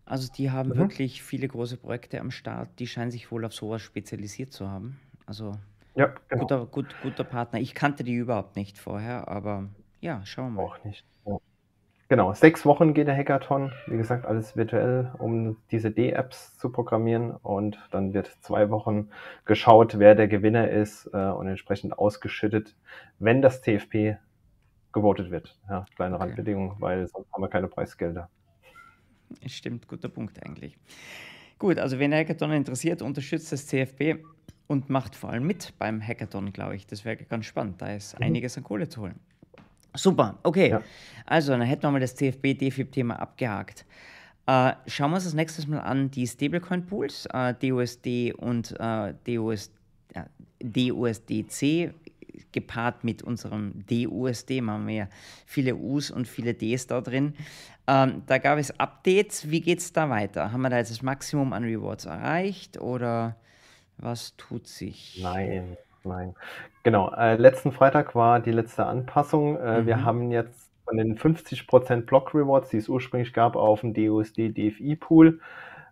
Also 0.04 0.32
die 0.32 0.50
haben 0.50 0.70
mhm. 0.70 0.76
wirklich 0.76 1.22
viele 1.22 1.48
große 1.48 1.76
Projekte 1.76 2.20
am 2.20 2.30
Start. 2.30 2.68
Die 2.78 2.86
scheinen 2.86 3.10
sich 3.10 3.30
wohl 3.30 3.44
auf 3.44 3.54
sowas 3.54 3.82
spezialisiert 3.82 4.52
zu 4.52 4.68
haben. 4.68 5.00
Also 5.26 5.52
ja, 5.94 6.12
genau. 6.28 6.42
guter, 6.42 6.66
gut, 6.66 6.94
guter 7.02 7.24
Partner. 7.24 7.60
Ich 7.60 7.74
kannte 7.74 8.04
die 8.04 8.14
überhaupt 8.14 8.56
nicht 8.56 8.78
vorher, 8.78 9.28
aber 9.28 9.68
ja, 10.00 10.24
schauen 10.24 10.54
wir 10.54 10.62
mal. 10.62 10.64
Auch 10.64 10.84
nicht. 10.84 11.04
Ja. 11.26 11.38
Genau, 12.08 12.34
sechs 12.34 12.66
Wochen 12.66 12.92
geht 12.92 13.06
der 13.08 13.16
Hackathon. 13.16 13.72
Wie 13.86 13.96
gesagt, 13.96 14.26
alles 14.26 14.56
virtuell, 14.56 15.12
um 15.18 15.56
diese 15.70 15.90
D-Apps 15.90 16.58
zu 16.58 16.70
programmieren. 16.70 17.30
Und 17.36 17.78
dann 17.90 18.12
wird 18.12 18.26
zwei 18.40 18.68
Wochen 18.70 19.08
geschaut, 19.44 19.98
wer 19.98 20.14
der 20.14 20.28
Gewinner 20.28 20.68
ist 20.68 21.08
äh, 21.14 21.16
und 21.16 21.48
entsprechend 21.48 21.98
ausgeschüttet, 21.98 22.76
wenn 23.18 23.40
das 23.40 23.62
TFP 23.62 24.18
gewotet 24.92 25.30
wird. 25.30 25.56
Ja, 25.68 25.86
kleine 25.96 26.16
okay. 26.16 26.24
Randbedingung, 26.24 26.76
weil 26.80 27.06
sonst 27.06 27.32
haben 27.32 27.42
wir 27.42 27.48
keine 27.48 27.68
Preisgelder. 27.68 28.28
Stimmt, 29.46 29.88
guter 29.88 30.08
Punkt 30.08 30.44
eigentlich. 30.44 30.76
Gut, 31.58 31.78
also 31.78 31.98
wenn 31.98 32.12
Hackathon 32.12 32.52
interessiert, 32.52 33.02
unterstützt 33.02 33.52
das 33.52 33.66
CFP 33.66 34.16
und 34.66 34.90
macht 34.90 35.14
vor 35.14 35.30
allem 35.30 35.46
mit 35.46 35.72
beim 35.78 36.00
Hackathon, 36.00 36.52
glaube 36.52 36.76
ich. 36.76 36.86
Das 36.86 37.04
wäre 37.04 37.16
ganz 37.16 37.46
spannend. 37.46 37.80
Da 37.80 37.94
ist 37.94 38.18
mhm. 38.18 38.26
einiges 38.26 38.56
an 38.56 38.64
Kohle 38.64 38.88
zu 38.88 39.02
holen. 39.02 39.20
Super, 39.94 40.38
okay. 40.42 40.70
Ja. 40.70 40.82
Also, 41.26 41.52
dann 41.52 41.62
hätten 41.62 41.82
wir 41.82 41.90
mal 41.90 42.00
das 42.00 42.16
CFP-DFIB-Thema 42.16 43.14
abgehakt. 43.16 43.84
Äh, 44.46 44.72
schauen 44.86 45.10
wir 45.10 45.16
uns 45.16 45.24
das 45.24 45.34
nächstes 45.34 45.66
Mal 45.66 45.80
an, 45.80 46.10
die 46.10 46.26
Stablecoin-Pools, 46.26 47.26
äh, 47.26 47.54
DUSD 47.54 48.32
und 48.32 48.74
äh, 48.80 49.14
DUS, 49.24 49.70
DUSDC 50.62 51.94
gepaart 52.52 53.04
mit 53.04 53.22
unserem 53.22 53.84
DUSD, 53.88 54.60
machen 54.60 54.86
wir 54.86 54.94
ja 54.94 55.08
viele 55.46 55.76
U's 55.76 56.10
und 56.10 56.28
viele 56.28 56.54
Ds 56.54 56.88
da 56.88 57.00
drin. 57.00 57.34
Ähm, 57.86 58.22
da 58.26 58.38
gab 58.38 58.58
es 58.58 58.78
Updates. 58.78 59.50
Wie 59.50 59.60
geht 59.60 59.80
es 59.80 59.92
da 59.92 60.08
weiter? 60.08 60.52
Haben 60.52 60.62
wir 60.62 60.70
da 60.70 60.78
jetzt 60.78 60.90
das 60.90 61.02
Maximum 61.02 61.52
an 61.52 61.64
Rewards 61.64 62.04
erreicht 62.04 62.80
oder 62.80 63.36
was 63.98 64.36
tut 64.36 64.66
sich? 64.66 65.20
Nein, 65.22 65.76
nein. 66.04 66.34
Genau, 66.82 67.12
äh, 67.14 67.36
letzten 67.36 67.72
Freitag 67.72 68.14
war 68.14 68.40
die 68.40 68.52
letzte 68.52 68.86
Anpassung. 68.86 69.58
Äh, 69.58 69.82
mhm. 69.82 69.86
Wir 69.86 70.04
haben 70.04 70.30
jetzt 70.30 70.70
von 70.84 70.96
den 70.96 71.16
50% 71.16 72.02
Block 72.02 72.34
Rewards, 72.34 72.70
die 72.70 72.78
es 72.78 72.88
ursprünglich 72.88 73.32
gab, 73.32 73.56
auf 73.56 73.80
dem 73.80 73.94
DUSD 73.94 74.50
DFI 74.50 74.96
Pool, 74.96 75.40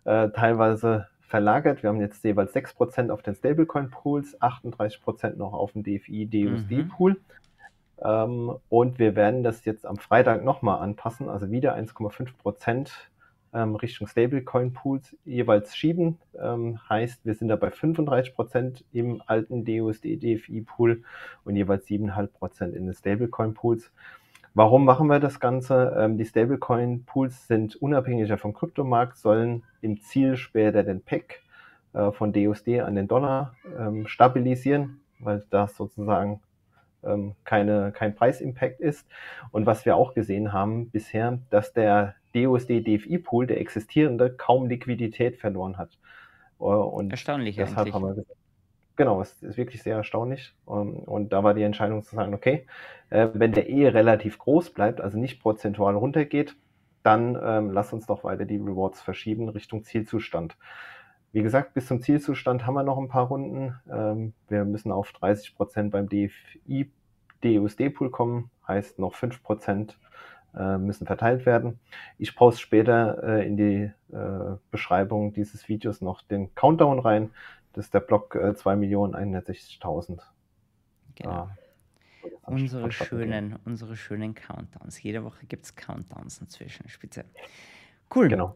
äh, 0.03 0.29
teilweise 0.29 1.07
verlagert. 1.31 1.81
Wir 1.81 1.89
haben 1.89 2.01
jetzt 2.01 2.23
jeweils 2.25 2.53
6% 2.53 3.09
auf 3.09 3.23
den 3.23 3.35
Stablecoin-Pools, 3.35 4.39
38% 4.41 5.37
noch 5.37 5.53
auf 5.53 5.71
dem 5.71 5.83
DFI-DUSD-Pool. 5.83 7.13
Mhm. 7.13 7.17
Ähm, 8.03 8.55
und 8.67 8.99
wir 8.99 9.15
werden 9.15 9.41
das 9.41 9.63
jetzt 9.63 9.85
am 9.85 9.97
Freitag 9.97 10.43
nochmal 10.43 10.81
anpassen, 10.81 11.29
also 11.29 11.49
wieder 11.49 11.75
1,5% 11.75 12.91
ähm, 13.53 13.75
Richtung 13.75 14.07
Stablecoin-Pools 14.07 15.15
jeweils 15.23 15.75
schieben. 15.75 16.17
Ähm, 16.37 16.79
heißt, 16.89 17.25
wir 17.25 17.33
sind 17.33 17.47
da 17.47 17.55
bei 17.55 17.69
35% 17.69 18.83
im 18.91 19.21
alten 19.25 19.63
DUSD-DFI-Pool 19.63 21.03
und 21.45 21.55
jeweils 21.55 21.87
7,5% 21.87 22.73
in 22.73 22.87
den 22.87 22.93
Stablecoin-Pools. 22.93 23.89
Warum 24.53 24.83
machen 24.83 25.07
wir 25.07 25.19
das 25.19 25.39
Ganze? 25.39 25.95
Ähm, 25.97 26.17
die 26.17 26.25
Stablecoin-Pools 26.25 27.47
sind 27.47 27.75
unabhängiger 27.77 28.37
vom 28.37 28.53
Kryptomarkt, 28.53 29.17
sollen 29.17 29.63
im 29.81 30.01
Ziel 30.01 30.35
später 30.35 30.83
den 30.83 31.01
PEC 31.01 31.41
äh, 31.93 32.11
von 32.11 32.33
DUSD 32.33 32.81
an 32.81 32.95
den 32.95 33.07
Dollar 33.07 33.55
ähm, 33.77 34.07
stabilisieren, 34.07 34.99
weil 35.19 35.45
das 35.49 35.77
sozusagen 35.77 36.41
ähm, 37.03 37.35
keine, 37.45 37.93
kein 37.93 38.13
Preisimpact 38.13 38.81
ist. 38.81 39.07
Und 39.51 39.65
was 39.65 39.85
wir 39.85 39.95
auch 39.95 40.13
gesehen 40.13 40.51
haben 40.51 40.89
bisher, 40.89 41.39
dass 41.49 41.71
der 41.73 42.15
DUSD-DFI-Pool, 42.35 43.47
der 43.47 43.59
existierende, 43.59 44.31
kaum 44.31 44.67
Liquidität 44.67 45.37
verloren 45.37 45.77
hat. 45.77 45.97
Äh, 46.59 46.63
und 46.63 47.11
Erstaunlich 47.11 47.55
deshalb 47.55 47.79
eigentlich. 47.79 47.93
Haben 47.93 48.03
wir 48.03 48.15
gesagt, 48.15 48.40
Genau, 48.95 49.21
es 49.21 49.41
ist 49.41 49.57
wirklich 49.57 49.83
sehr 49.83 49.95
erstaunlich. 49.95 50.53
Ähm, 50.67 50.95
und 50.95 51.33
da 51.33 51.43
war 51.43 51.53
die 51.53 51.63
Entscheidung 51.63 52.03
zu 52.03 52.15
sagen, 52.15 52.33
okay, 52.33 52.65
äh, 53.09 53.29
wenn 53.33 53.53
der 53.53 53.69
eh 53.69 53.87
relativ 53.89 54.37
groß 54.37 54.71
bleibt, 54.71 55.01
also 55.01 55.17
nicht 55.17 55.41
prozentual 55.41 55.95
runtergeht, 55.95 56.55
dann 57.03 57.37
ähm, 57.41 57.71
lass 57.71 57.93
uns 57.93 58.05
doch 58.05 58.23
weiter 58.23 58.45
die 58.45 58.57
Rewards 58.57 59.01
verschieben 59.01 59.49
Richtung 59.49 59.83
Zielzustand. 59.83 60.55
Wie 61.31 61.41
gesagt, 61.41 61.73
bis 61.73 61.87
zum 61.87 62.01
Zielzustand 62.01 62.65
haben 62.65 62.73
wir 62.73 62.83
noch 62.83 62.97
ein 62.97 63.07
paar 63.07 63.27
Runden. 63.27 63.75
Ähm, 63.89 64.33
wir 64.49 64.65
müssen 64.65 64.91
auf 64.91 65.11
30% 65.11 65.89
beim 65.89 66.09
DFI, 66.09 66.91
DUSD-Pool 67.41 68.11
kommen, 68.11 68.51
heißt 68.67 68.99
noch 68.99 69.15
5% 69.15 69.93
äh, 70.55 70.77
müssen 70.77 71.07
verteilt 71.07 71.45
werden. 71.45 71.79
Ich 72.17 72.35
poste 72.35 72.61
später 72.61 73.23
äh, 73.23 73.47
in 73.47 73.57
die 73.57 73.91
äh, 74.13 74.57
Beschreibung 74.69 75.33
dieses 75.33 75.69
Videos 75.69 76.01
noch 76.01 76.21
den 76.21 76.53
Countdown 76.55 76.99
rein. 76.99 77.31
Das 77.73 77.85
ist 77.85 77.93
der 77.93 78.01
Block 78.01 78.35
äh, 78.35 78.49
2.160.000. 78.49 80.19
Genau. 81.15 81.49
unsere 82.45 82.91
schönen, 82.91 83.57
unsere 83.65 83.95
schönen 83.95 84.33
Countdowns. 84.33 85.01
Jede 85.01 85.23
Woche 85.23 85.45
gibt 85.45 85.65
es 85.65 85.75
Countdowns 85.75 86.39
inzwischen, 86.39 86.87
speziell. 86.89 87.25
Cool. 88.13 88.27
Genau. 88.27 88.55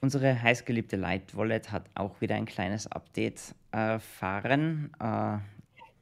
Unsere 0.00 0.40
heißgeliebte 0.42 0.96
Light 0.96 1.36
Wallet 1.36 1.70
hat 1.70 1.88
auch 1.94 2.20
wieder 2.20 2.34
ein 2.34 2.46
kleines 2.46 2.90
Update 2.90 3.54
erfahren. 3.70 4.92
Äh, 4.98 5.38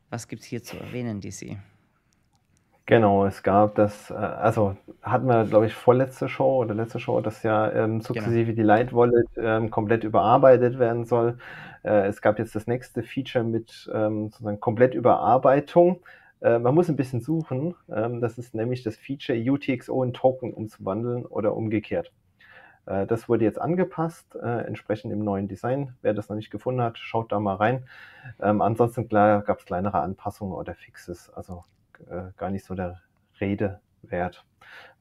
was 0.08 0.26
gibt 0.26 0.42
es 0.42 0.48
hier 0.48 0.62
zu 0.62 0.78
erwähnen, 0.78 1.20
DC? 1.20 1.58
Genau, 2.86 3.24
es 3.24 3.42
gab 3.42 3.76
das, 3.76 4.10
äh, 4.10 4.14
also 4.14 4.76
hatten 5.02 5.26
wir, 5.26 5.44
glaube 5.44 5.66
ich, 5.66 5.74
vorletzte 5.74 6.28
Show 6.28 6.58
oder 6.58 6.74
letzte 6.74 6.98
Show, 6.98 7.20
dass 7.20 7.42
ja 7.42 7.70
ähm, 7.70 8.00
sukzessive 8.00 8.46
genau. 8.46 8.56
die 8.56 8.62
Light 8.62 8.92
Wallet 8.92 9.28
ähm, 9.36 9.70
komplett 9.70 10.04
überarbeitet 10.04 10.78
werden 10.78 11.04
soll. 11.04 11.38
Äh, 11.84 12.08
es 12.08 12.20
gab 12.20 12.38
jetzt 12.38 12.54
das 12.54 12.66
nächste 12.66 13.02
Feature 13.02 13.44
mit 13.44 13.90
ähm, 13.94 14.30
sozusagen 14.30 14.60
Komplettüberarbeitung. 14.60 16.00
Äh, 16.40 16.58
man 16.58 16.74
muss 16.74 16.88
ein 16.88 16.96
bisschen 16.96 17.20
suchen. 17.20 17.74
Ähm, 17.94 18.20
das 18.20 18.38
ist 18.38 18.54
nämlich 18.54 18.82
das 18.82 18.96
Feature 18.96 19.38
UTXO 19.38 20.02
in 20.02 20.12
Token 20.12 20.52
umzuwandeln 20.52 21.26
oder 21.26 21.54
umgekehrt. 21.54 22.12
Äh, 22.86 23.06
das 23.06 23.28
wurde 23.28 23.44
jetzt 23.44 23.60
angepasst, 23.60 24.36
äh, 24.36 24.66
entsprechend 24.66 25.12
im 25.12 25.22
neuen 25.24 25.48
Design. 25.48 25.94
Wer 26.02 26.14
das 26.14 26.28
noch 26.28 26.36
nicht 26.36 26.50
gefunden 26.50 26.82
hat, 26.82 26.98
schaut 26.98 27.32
da 27.32 27.40
mal 27.40 27.56
rein. 27.56 27.84
Ähm, 28.40 28.60
ansonsten 28.62 29.08
gab 29.08 29.58
es 29.58 29.64
kleinere 29.64 30.00
Anpassungen 30.00 30.54
oder 30.54 30.74
Fixes. 30.74 31.30
Also 31.30 31.64
äh, 32.08 32.32
gar 32.36 32.50
nicht 32.50 32.64
so 32.64 32.74
der 32.74 33.00
Rede 33.40 33.80
wert. 34.02 34.44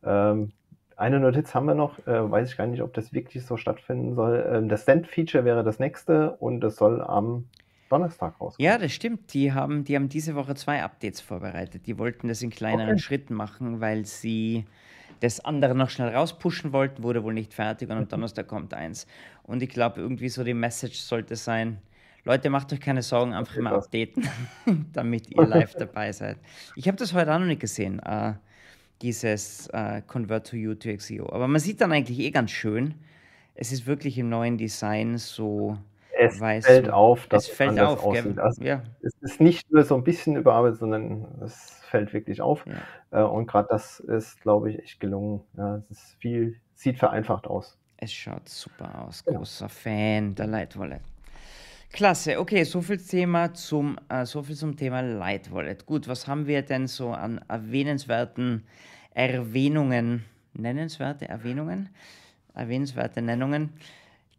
Ähm, 0.03 0.51
eine 0.95 1.19
Notiz 1.19 1.55
haben 1.55 1.65
wir 1.65 1.75
noch, 1.75 1.97
äh, 2.07 2.31
weiß 2.31 2.51
ich 2.51 2.57
gar 2.57 2.67
nicht, 2.67 2.81
ob 2.81 2.93
das 2.93 3.13
wirklich 3.13 3.45
so 3.45 3.55
stattfinden 3.55 4.15
soll. 4.15 4.45
Ähm, 4.51 4.69
das 4.69 4.85
Send-Feature 4.85 5.45
wäre 5.45 5.63
das 5.63 5.79
nächste 5.79 6.31
und 6.31 6.63
es 6.63 6.75
soll 6.75 7.01
am 7.01 7.45
Donnerstag 7.89 8.39
rauskommen. 8.39 8.65
Ja, 8.65 8.77
das 8.77 8.91
stimmt. 8.91 9.33
Die 9.33 9.53
haben, 9.53 9.83
die 9.83 9.95
haben 9.95 10.09
diese 10.09 10.35
Woche 10.35 10.55
zwei 10.55 10.83
Updates 10.83 11.21
vorbereitet. 11.21 11.87
Die 11.87 11.97
wollten 11.97 12.27
das 12.27 12.41
in 12.41 12.49
kleineren 12.49 12.91
okay. 12.91 12.99
Schritten 12.99 13.33
machen, 13.33 13.81
weil 13.81 14.05
sie 14.05 14.65
das 15.21 15.43
andere 15.43 15.75
noch 15.75 15.89
schnell 15.89 16.15
rauspushen 16.15 16.71
wollten, 16.71 17.03
wurde 17.03 17.23
wohl 17.23 17.33
nicht 17.33 17.53
fertig 17.53 17.89
und 17.89 17.97
am 17.97 18.07
Donnerstag 18.07 18.47
kommt 18.47 18.73
eins. 18.73 19.07
Und 19.43 19.61
ich 19.63 19.69
glaube, 19.69 19.99
irgendwie 19.99 20.29
so 20.29 20.43
die 20.43 20.53
Message 20.53 20.99
sollte 20.99 21.35
sein, 21.35 21.79
Leute, 22.25 22.49
macht 22.49 22.71
euch 22.73 22.81
keine 22.81 23.01
Sorgen, 23.01 23.33
einfach 23.33 23.55
immer 23.55 23.71
updaten, 23.73 24.27
damit 24.93 25.29
ihr 25.31 25.45
live 25.45 25.73
dabei 25.75 26.11
seid. 26.11 26.37
Ich 26.75 26.87
habe 26.87 26.97
das 26.97 27.13
heute 27.13 27.33
auch 27.33 27.39
noch 27.39 27.45
nicht 27.45 27.61
gesehen, 27.61 27.99
äh, 27.99 28.33
dieses 29.01 29.67
äh, 29.67 30.01
Convert 30.05 30.47
to 30.47 30.57
U 30.57 30.75
to 30.75 30.95
XEO. 30.95 31.29
Aber 31.31 31.47
man 31.47 31.59
sieht 31.59 31.81
dann 31.81 31.91
eigentlich 31.91 32.19
eh 32.19 32.31
ganz 32.31 32.51
schön, 32.51 32.95
es 33.55 33.71
ist 33.71 33.87
wirklich 33.87 34.17
im 34.17 34.29
neuen 34.29 34.57
Design 34.57 35.17
so. 35.17 35.77
Es 36.17 36.39
weiß, 36.39 36.65
fällt 36.65 36.89
auf, 36.89 37.27
dass 37.27 37.47
es 37.47 37.55
fällt 37.55 37.79
auf. 37.79 38.05
Also 38.05 38.63
ja. 38.63 38.83
Es 39.01 39.13
ist 39.21 39.39
nicht 39.39 39.71
nur 39.71 39.83
so 39.83 39.95
ein 39.95 40.03
bisschen 40.03 40.35
überarbeitet, 40.35 40.79
sondern 40.79 41.25
es 41.41 41.79
fällt 41.89 42.13
wirklich 42.13 42.41
auf. 42.41 42.65
Ja. 43.11 43.21
Äh, 43.21 43.25
und 43.25 43.47
gerade 43.47 43.67
das 43.69 43.99
ist, 44.01 44.41
glaube 44.41 44.71
ich, 44.71 44.79
echt 44.79 44.99
gelungen. 44.99 45.41
Ja, 45.57 45.81
es 45.89 45.97
ist 45.97 46.15
viel, 46.19 46.59
sieht 46.75 46.97
vereinfacht 46.97 47.47
aus. 47.47 47.77
Es 47.97 48.13
schaut 48.13 48.47
super 48.47 49.05
aus. 49.05 49.23
Großer 49.25 49.65
ja. 49.65 49.69
Fan 49.69 50.35
der 50.35 50.47
Lightwallet. 50.47 51.01
Klasse, 51.91 52.39
okay, 52.39 52.63
so 52.63 52.81
viel, 52.81 52.97
Thema 52.97 53.53
zum, 53.53 53.97
äh, 54.09 54.25
so 54.25 54.43
viel 54.43 54.55
zum 54.55 54.77
Thema 54.77 55.01
Light 55.01 55.51
Wallet. 55.51 55.85
Gut, 55.85 56.07
was 56.07 56.27
haben 56.27 56.45
wir 56.45 56.61
denn 56.61 56.87
so 56.87 57.11
an 57.11 57.41
erwähnenswerten 57.47 58.63
Erwähnungen, 59.13 60.23
nennenswerte 60.53 61.27
Erwähnungen, 61.27 61.89
erwähnenswerte 62.53 63.23
Nennungen 63.23 63.73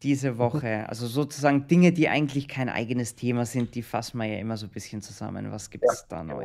diese 0.02 0.32
mhm. 0.32 0.38
Woche? 0.38 0.88
Also 0.88 1.08
sozusagen 1.08 1.66
Dinge, 1.66 1.90
die 1.92 2.08
eigentlich 2.08 2.46
kein 2.46 2.68
eigenes 2.68 3.16
Thema 3.16 3.44
sind, 3.44 3.74
die 3.74 3.82
fassen 3.82 4.18
wir 4.18 4.26
ja 4.26 4.38
immer 4.38 4.56
so 4.56 4.66
ein 4.66 4.70
bisschen 4.72 5.02
zusammen. 5.02 5.50
Was 5.50 5.70
gibt 5.70 5.84
es 5.84 6.06
ja, 6.08 6.16
da 6.18 6.22
genau. 6.22 6.40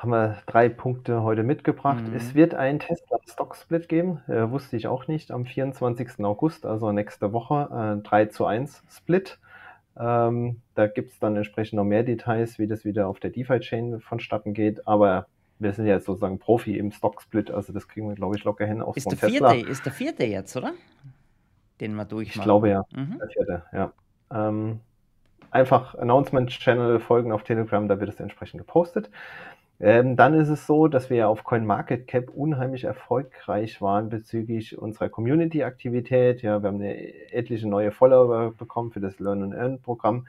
Haben 0.00 0.12
wir 0.12 0.38
drei 0.46 0.70
Punkte 0.70 1.22
heute 1.22 1.42
mitgebracht. 1.42 2.08
Mhm. 2.08 2.14
Es 2.14 2.34
wird 2.34 2.54
einen 2.54 2.78
Tesla 2.78 3.18
Stock 3.28 3.54
Split 3.54 3.86
geben, 3.86 4.22
äh, 4.28 4.50
wusste 4.50 4.78
ich 4.78 4.86
auch 4.86 5.08
nicht, 5.08 5.30
am 5.30 5.44
24. 5.44 6.24
August, 6.24 6.64
also 6.64 6.90
nächste 6.90 7.34
Woche, 7.34 7.98
äh, 8.00 8.02
3 8.02 8.24
zu 8.26 8.46
1 8.46 8.82
Split. 8.88 9.38
Ähm, 9.98 10.62
da 10.74 10.86
gibt 10.86 11.12
es 11.12 11.18
dann 11.18 11.36
entsprechend 11.36 11.76
noch 11.76 11.84
mehr 11.84 12.02
Details, 12.02 12.58
wie 12.58 12.66
das 12.66 12.86
wieder 12.86 13.08
auf 13.08 13.20
der 13.20 13.28
DeFi-Chain 13.28 14.00
vonstatten 14.00 14.54
geht. 14.54 14.88
Aber 14.88 15.26
wir 15.58 15.74
sind 15.74 15.84
ja 15.84 15.96
jetzt 15.96 16.06
sozusagen 16.06 16.38
Profi 16.38 16.78
im 16.78 16.92
Stock-Split, 16.92 17.50
also 17.50 17.74
das 17.74 17.86
kriegen 17.86 18.08
wir, 18.08 18.14
glaube 18.14 18.36
ich, 18.36 18.44
locker 18.44 18.64
hin. 18.64 18.80
Auch 18.80 18.96
ist, 18.96 19.04
der 19.04 19.18
Tesla. 19.18 19.50
vierte, 19.50 19.70
ist 19.70 19.84
der 19.84 19.92
vierte 19.92 20.24
jetzt, 20.24 20.56
oder? 20.56 20.72
Den 21.78 21.94
wir 21.94 22.06
durchmachen. 22.06 22.40
Ich 22.40 22.44
glaube 22.44 22.70
ja, 22.70 22.84
mhm. 22.94 23.18
der 23.18 23.28
vierte, 23.28 23.62
ja. 23.74 23.92
Ähm, 24.32 24.80
einfach 25.50 25.94
Announcement-Channel 25.96 27.00
folgen 27.00 27.32
auf 27.32 27.42
Telegram, 27.42 27.86
da 27.86 28.00
wird 28.00 28.08
es 28.08 28.18
entsprechend 28.18 28.60
gepostet. 28.60 29.10
Ähm, 29.80 30.14
dann 30.14 30.34
ist 30.34 30.50
es 30.50 30.66
so, 30.66 30.88
dass 30.88 31.08
wir 31.08 31.28
auf 31.28 31.42
CoinMarketCap 31.42 32.28
unheimlich 32.28 32.84
erfolgreich 32.84 33.80
waren 33.80 34.10
bezüglich 34.10 34.76
unserer 34.76 35.08
Community-Aktivität. 35.08 36.42
Ja, 36.42 36.62
wir 36.62 36.68
haben 36.68 36.76
eine 36.76 37.32
etliche 37.32 37.66
neue 37.66 37.90
Follower 37.90 38.52
bekommen 38.52 38.90
für 38.92 39.00
das 39.00 39.18
Learn 39.18 39.42
and 39.42 39.54
Earn 39.54 39.80
Programm. 39.80 40.26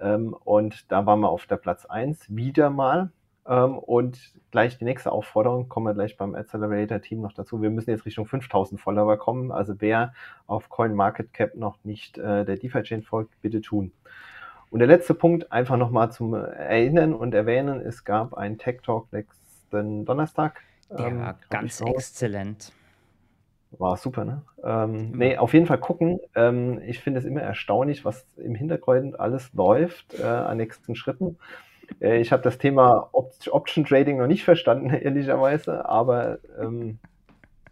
Ähm, 0.00 0.34
und 0.44 0.92
da 0.92 1.06
waren 1.06 1.20
wir 1.20 1.28
auf 1.28 1.46
der 1.46 1.56
Platz 1.56 1.86
1 1.86 2.36
wieder 2.36 2.70
mal. 2.70 3.10
Ähm, 3.46 3.78
und 3.78 4.32
gleich 4.52 4.78
die 4.78 4.84
nächste 4.84 5.10
Aufforderung, 5.10 5.68
kommen 5.68 5.86
wir 5.86 5.94
gleich 5.94 6.16
beim 6.16 6.36
Accelerator-Team 6.36 7.20
noch 7.20 7.32
dazu. 7.32 7.60
Wir 7.60 7.70
müssen 7.70 7.90
jetzt 7.90 8.06
Richtung 8.06 8.26
5000 8.26 8.80
Follower 8.80 9.16
kommen. 9.16 9.50
Also 9.50 9.74
wer 9.80 10.14
auf 10.46 10.68
CoinMarketCap 10.68 11.56
noch 11.56 11.78
nicht 11.82 12.16
äh, 12.18 12.44
der 12.44 12.56
DeFi-Chain 12.56 13.02
folgt, 13.02 13.40
bitte 13.42 13.60
tun. 13.60 13.90
Und 14.74 14.80
der 14.80 14.88
letzte 14.88 15.14
Punkt, 15.14 15.52
einfach 15.52 15.76
nochmal 15.76 16.10
zum 16.10 16.34
Erinnern 16.34 17.14
und 17.14 17.32
Erwähnen, 17.32 17.80
es 17.80 18.04
gab 18.04 18.34
einen 18.34 18.58
Tech 18.58 18.80
Talk 18.82 19.06
nächsten 19.12 20.04
Donnerstag. 20.04 20.62
Der 20.90 21.06
ähm, 21.06 21.20
war 21.20 21.38
ganz 21.48 21.80
exzellent. 21.80 22.72
War 23.70 23.96
super, 23.96 24.24
ne? 24.24 24.42
Ähm, 24.64 25.12
nee, 25.12 25.36
auf 25.36 25.54
jeden 25.54 25.66
Fall 25.66 25.78
gucken. 25.78 26.18
Ähm, 26.34 26.82
ich 26.84 26.98
finde 26.98 27.20
es 27.20 27.24
immer 27.24 27.40
erstaunlich, 27.40 28.04
was 28.04 28.26
im 28.36 28.56
Hintergrund 28.56 29.20
alles 29.20 29.54
läuft 29.54 30.18
äh, 30.18 30.24
an 30.24 30.56
nächsten 30.56 30.96
Schritten. 30.96 31.38
Äh, 32.00 32.18
ich 32.20 32.32
habe 32.32 32.42
das 32.42 32.58
Thema 32.58 33.10
Opt 33.12 33.46
Option 33.52 33.84
Trading 33.84 34.16
noch 34.16 34.26
nicht 34.26 34.42
verstanden, 34.42 34.90
ehrlicherweise, 34.92 35.88
aber 35.88 36.38
ähm, 36.60 36.98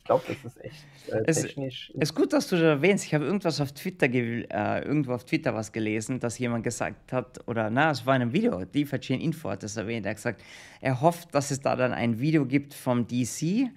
ich 0.02 0.06
glaube, 0.06 0.24
das 0.26 0.44
ist 0.44 0.64
echt 0.64 0.84
äh, 1.12 1.22
es, 1.26 1.42
technisch. 1.42 1.92
Es 1.94 2.10
ist 2.10 2.14
gut, 2.16 2.32
dass 2.32 2.48
du 2.48 2.56
das 2.56 2.64
erwähnst. 2.64 3.04
Ich 3.04 3.14
habe 3.14 3.24
irgendwas 3.24 3.60
auf 3.60 3.70
Twitter, 3.70 4.12
äh, 4.12 4.82
irgendwo 4.84 5.12
auf 5.12 5.24
Twitter 5.24 5.54
was 5.54 5.70
gelesen, 5.70 6.18
dass 6.18 6.40
jemand 6.40 6.64
gesagt 6.64 7.12
hat, 7.12 7.46
oder 7.46 7.70
na, 7.70 7.92
es 7.92 8.04
war 8.04 8.16
in 8.16 8.22
einem 8.22 8.32
Video, 8.32 8.64
DeFi 8.64 8.98
Chain 8.98 9.20
Info 9.20 9.48
hat 9.48 9.62
das 9.62 9.76
erwähnt. 9.76 10.04
Er 10.04 10.10
hat 10.10 10.16
gesagt, 10.16 10.42
er 10.80 11.00
hofft, 11.00 11.32
dass 11.32 11.52
es 11.52 11.60
da 11.60 11.76
dann 11.76 11.92
ein 11.92 12.18
Video 12.18 12.44
gibt 12.44 12.74
vom 12.74 13.06
DC, 13.06 13.70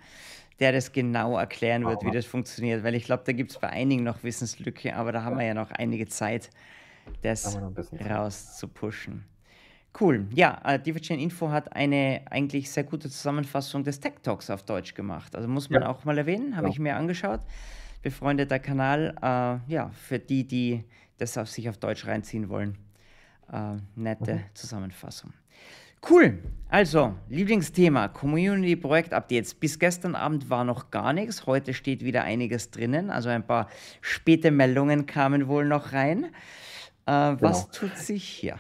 der 0.60 0.72
das 0.72 0.92
genau 0.92 1.38
erklären 1.38 1.86
wird, 1.86 2.02
Aha. 2.02 2.08
wie 2.08 2.16
das 2.16 2.26
funktioniert. 2.26 2.84
Weil 2.84 2.96
ich 2.96 3.04
glaube, 3.04 3.22
da 3.24 3.32
gibt 3.32 3.52
es 3.52 3.60
bei 3.60 3.70
einigen 3.70 4.04
noch 4.04 4.24
Wissenslücke, 4.24 4.96
aber 4.96 5.12
da 5.12 5.22
haben 5.24 5.38
wir 5.38 5.46
ja 5.46 5.54
noch 5.54 5.70
einige 5.70 6.08
Zeit, 6.08 6.50
das 7.22 7.56
rauszupushen. 8.10 9.26
Cool. 10.00 10.28
Ja, 10.34 10.62
äh, 10.66 10.80
Info 11.14 11.50
hat 11.52 11.74
eine 11.74 12.22
eigentlich 12.30 12.70
sehr 12.70 12.84
gute 12.84 13.10
Zusammenfassung 13.10 13.84
des 13.84 14.00
Tech 14.00 14.16
Talks 14.22 14.50
auf 14.50 14.64
Deutsch 14.64 14.94
gemacht. 14.94 15.36
Also 15.36 15.48
muss 15.48 15.70
man 15.70 15.84
ja. 15.84 15.90
auch 15.90 16.04
mal 16.04 16.18
erwähnen, 16.18 16.58
habe 16.58 16.68
ja. 16.68 16.74
ich 16.74 16.80
mir 16.80 16.96
angeschaut. 16.96 17.40
Befreundeter 18.02 18.60
Kanal, 18.60 19.16
äh, 19.22 19.72
ja, 19.72 19.90
für 19.94 20.20
die, 20.20 20.46
die 20.46 20.84
das 21.18 21.38
auf 21.38 21.50
sich 21.50 21.70
auf 21.70 21.78
Deutsch 21.78 22.06
reinziehen 22.06 22.50
wollen. 22.50 22.78
Äh, 23.52 23.78
nette 23.96 24.36
mhm. 24.36 24.44
Zusammenfassung. 24.54 25.32
Cool. 26.08 26.40
Also, 26.70 27.16
Lieblingsthema, 27.30 28.10
Community-Projekt-Updates. 28.10 29.56
Bis 29.56 29.80
gestern 29.80 30.14
Abend 30.14 30.50
war 30.50 30.64
noch 30.64 30.92
gar 30.92 31.14
nichts. 31.14 31.48
Heute 31.48 31.74
steht 31.74 32.04
wieder 32.04 32.24
einiges 32.24 32.70
drinnen. 32.70 33.10
Also 33.10 33.30
ein 33.30 33.48
paar 33.48 33.70
späte 34.02 34.52
Meldungen 34.52 35.06
kamen 35.06 35.48
wohl 35.48 35.66
noch 35.66 35.94
rein. 35.94 36.26
Äh, 37.06 37.36
genau. 37.36 37.42
Was 37.42 37.72
tut 37.72 37.98
sich 37.98 38.24
hier? 38.24 38.58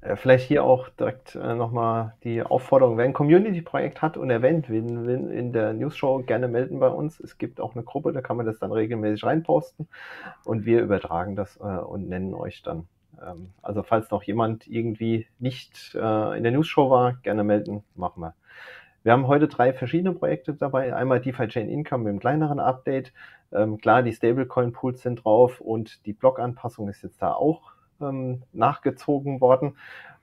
Äh, 0.00 0.16
vielleicht 0.16 0.46
hier 0.46 0.64
auch 0.64 0.88
direkt 0.90 1.34
äh, 1.34 1.54
nochmal 1.54 2.14
die 2.22 2.42
Aufforderung, 2.42 2.96
wer 2.96 3.04
ein 3.04 3.12
Community-Projekt 3.12 4.00
hat 4.00 4.16
und 4.16 4.30
erwähnt, 4.30 4.68
will, 4.68 5.06
will 5.06 5.30
in 5.30 5.52
der 5.52 5.72
News-Show 5.72 6.22
gerne 6.24 6.48
melden 6.48 6.78
bei 6.78 6.88
uns. 6.88 7.18
Es 7.20 7.38
gibt 7.38 7.60
auch 7.60 7.74
eine 7.74 7.82
Gruppe, 7.84 8.12
da 8.12 8.20
kann 8.20 8.36
man 8.36 8.46
das 8.46 8.58
dann 8.58 8.72
regelmäßig 8.72 9.24
reinposten 9.24 9.88
und 10.44 10.64
wir 10.64 10.82
übertragen 10.82 11.34
das 11.34 11.56
äh, 11.56 11.62
und 11.62 12.08
nennen 12.08 12.34
euch 12.34 12.62
dann. 12.62 12.86
Ähm, 13.20 13.50
also 13.60 13.82
falls 13.82 14.10
noch 14.10 14.22
jemand 14.22 14.68
irgendwie 14.68 15.26
nicht 15.40 15.94
äh, 15.94 16.36
in 16.36 16.44
der 16.44 16.52
News-Show 16.52 16.90
war, 16.90 17.14
gerne 17.22 17.42
melden, 17.42 17.82
machen 17.96 18.22
wir. 18.22 18.34
Wir 19.02 19.12
haben 19.12 19.26
heute 19.26 19.48
drei 19.48 19.72
verschiedene 19.72 20.12
Projekte 20.12 20.54
dabei. 20.54 20.94
Einmal 20.94 21.20
DeFi 21.20 21.48
Chain 21.48 21.68
Income 21.68 22.04
mit 22.04 22.10
einem 22.10 22.20
kleineren 22.20 22.60
Update. 22.60 23.12
Ähm, 23.52 23.78
klar, 23.78 24.02
die 24.02 24.12
Stablecoin-Pools 24.12 25.02
sind 25.02 25.24
drauf 25.24 25.60
und 25.60 26.04
die 26.06 26.12
Block-Anpassung 26.12 26.88
ist 26.88 27.02
jetzt 27.02 27.22
da 27.22 27.32
auch 27.32 27.72
ähm, 28.00 28.42
nachgezogen 28.52 29.40
worden. 29.40 29.76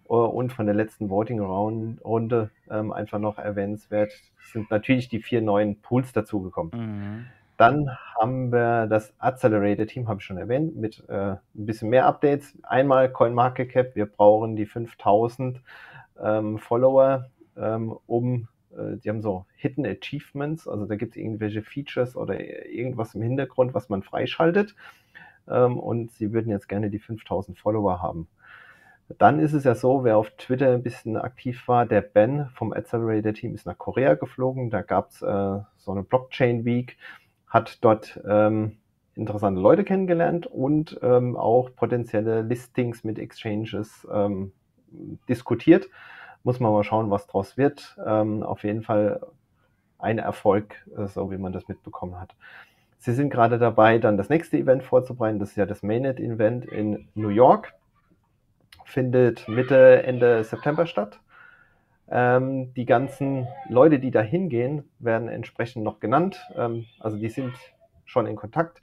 und 0.08 0.54
von 0.54 0.68
der 0.68 0.76
letzten 0.76 1.10
Voting-Runde 1.10 2.52
ähm, 2.70 2.94
einfach 2.94 3.20
noch 3.20 3.40
erwähnenswert 3.40 4.12
sind 4.54 4.72
natürlich 4.72 5.10
die 5.10 5.20
vier 5.20 5.42
neuen 5.42 5.82
Pools 5.82 6.14
dazugekommen. 6.14 6.72
Mhm. 6.74 7.26
Dann 7.58 7.90
haben 8.20 8.52
wir 8.52 8.88
das 8.88 9.14
Accelerator-Team, 9.20 10.08
habe 10.08 10.20
ich 10.20 10.26
schon 10.26 10.38
erwähnt, 10.38 10.76
mit 10.76 11.04
äh, 11.08 11.32
ein 11.32 11.40
bisschen 11.54 11.90
mehr 11.90 12.06
Updates. 12.06 12.58
Einmal 12.64 13.10
CoinMarketCap, 13.10 13.96
wir 13.96 14.08
brauchen 14.08 14.56
die 14.56 14.66
5000 14.66 15.62
ähm, 16.22 16.58
Follower, 16.58 17.28
ähm, 17.56 17.98
um, 18.08 18.48
äh, 18.74 18.98
die 18.98 19.10
haben 19.10 19.22
so 19.22 19.46
Hidden 19.56 19.86
Achievements, 19.86 20.68
also 20.68 20.86
da 20.86 20.96
gibt 20.96 21.16
es 21.16 21.22
irgendwelche 21.22 21.62
Features 21.62 22.18
oder 22.18 22.40
irgendwas 22.68 23.16
im 23.16 23.22
Hintergrund, 23.22 23.74
was 23.74 23.88
man 23.88 24.04
freischaltet. 24.04 24.76
Ähm, 25.50 25.80
und 25.80 26.12
sie 26.12 26.34
würden 26.34 26.50
jetzt 26.50 26.70
gerne 26.70 26.90
die 26.90 27.00
5000 27.00 27.58
Follower 27.58 28.02
haben. 28.02 28.28
Dann 29.20 29.40
ist 29.40 29.54
es 29.54 29.64
ja 29.64 29.76
so, 29.76 30.04
wer 30.04 30.18
auf 30.18 30.32
Twitter 30.32 30.74
ein 30.74 30.82
bisschen 30.82 31.16
aktiv 31.16 31.68
war, 31.68 31.86
der 31.86 32.02
Ben 32.02 32.48
vom 32.56 32.74
Accelerator 32.74 33.34
Team 33.34 33.54
ist 33.54 33.68
nach 33.68 33.78
Korea 33.78 34.16
geflogen. 34.16 34.72
Da 34.72 34.82
gab 34.82 35.12
es 35.12 35.22
äh, 35.22 35.60
so 35.78 35.92
eine 35.92 36.04
Blockchain 36.04 36.66
Week, 36.66 36.98
hat 37.48 37.84
dort 37.84 38.20
ähm, 38.28 38.78
interessante 39.14 39.62
Leute 39.62 39.84
kennengelernt 39.84 40.48
und 40.48 41.00
ähm, 41.04 41.38
auch 41.38 41.70
potenzielle 41.76 42.42
Listings 42.42 43.04
mit 43.04 43.20
Exchanges 43.20 44.08
ähm, 44.12 44.52
diskutiert. 45.30 45.88
Muss 46.44 46.60
man 46.60 46.72
mal 46.72 46.84
schauen, 46.84 47.12
was 47.12 47.28
draus 47.28 47.58
wird. 47.58 47.98
Ähm, 48.04 48.42
auf 48.42 48.64
jeden 48.64 48.82
Fall 48.82 49.22
ein 50.00 50.18
Erfolg, 50.18 50.86
äh, 50.98 51.08
so 51.08 51.32
wie 51.32 51.38
man 51.38 51.54
das 51.54 51.68
mitbekommen 51.68 52.20
hat. 52.20 52.36
Sie 52.98 53.14
sind 53.14 53.30
gerade 53.30 53.60
dabei, 53.60 54.00
dann 54.00 54.18
das 54.18 54.30
nächste 54.30 54.58
Event 54.58 54.84
vorzubereiten. 54.84 55.40
Das 55.40 55.52
ist 55.52 55.58
ja 55.58 55.66
das 55.66 55.84
Mainnet-Event 55.84 56.66
in 56.66 57.08
New 57.14 57.30
York 57.30 57.74
findet 58.86 59.48
Mitte, 59.48 60.04
Ende 60.04 60.44
September 60.44 60.86
statt. 60.86 61.20
Ähm, 62.08 62.74
die 62.76 62.86
ganzen 62.86 63.48
Leute, 63.68 64.00
die 64.00 64.12
da 64.12 64.22
hingehen, 64.22 64.90
werden 65.00 65.28
entsprechend 65.28 65.84
noch 65.84 66.00
genannt. 66.00 66.40
Ähm, 66.56 66.86
also 67.00 67.18
die 67.18 67.30
sind 67.30 67.54
schon 68.06 68.28
in 68.28 68.36
Kontakt, 68.36 68.82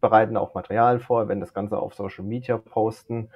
bereiten 0.00 0.36
auch 0.36 0.54
Material 0.54 0.98
vor, 0.98 1.28
werden 1.28 1.40
das 1.40 1.54
Ganze 1.54 1.78
auf 1.78 1.94
Social 1.94 2.24
Media 2.24 2.58
posten 2.58 3.30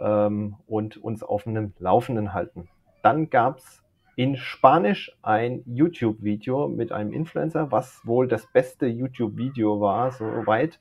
ähm, 0.00 0.56
und 0.66 0.96
uns 0.96 1.22
auf 1.22 1.46
einem 1.46 1.72
Laufenden 1.78 2.34
halten. 2.34 2.68
Dann 3.02 3.30
gab 3.30 3.58
es 3.58 3.81
in 4.16 4.36
Spanisch 4.36 5.10
ein 5.22 5.62
YouTube-Video 5.66 6.68
mit 6.68 6.92
einem 6.92 7.12
Influencer, 7.12 7.70
was 7.72 8.00
wohl 8.06 8.28
das 8.28 8.46
beste 8.46 8.86
YouTube-Video 8.86 9.80
war, 9.80 10.12
soweit, 10.12 10.78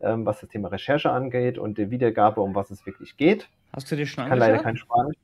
ähm, 0.00 0.26
was 0.26 0.40
das 0.40 0.48
Thema 0.48 0.68
Recherche 0.68 1.10
angeht 1.10 1.58
und 1.58 1.78
die 1.78 1.90
Wiedergabe, 1.90 2.40
um 2.40 2.54
was 2.54 2.70
es 2.70 2.84
wirklich 2.84 3.16
geht. 3.16 3.48
Hast 3.72 3.90
du 3.90 3.96
dir 3.96 4.06
schon 4.06 4.24
Ich 4.24 4.30
kann 4.30 4.38
leider 4.38 4.58
kein 4.58 4.76
Spanisch. 4.76 5.16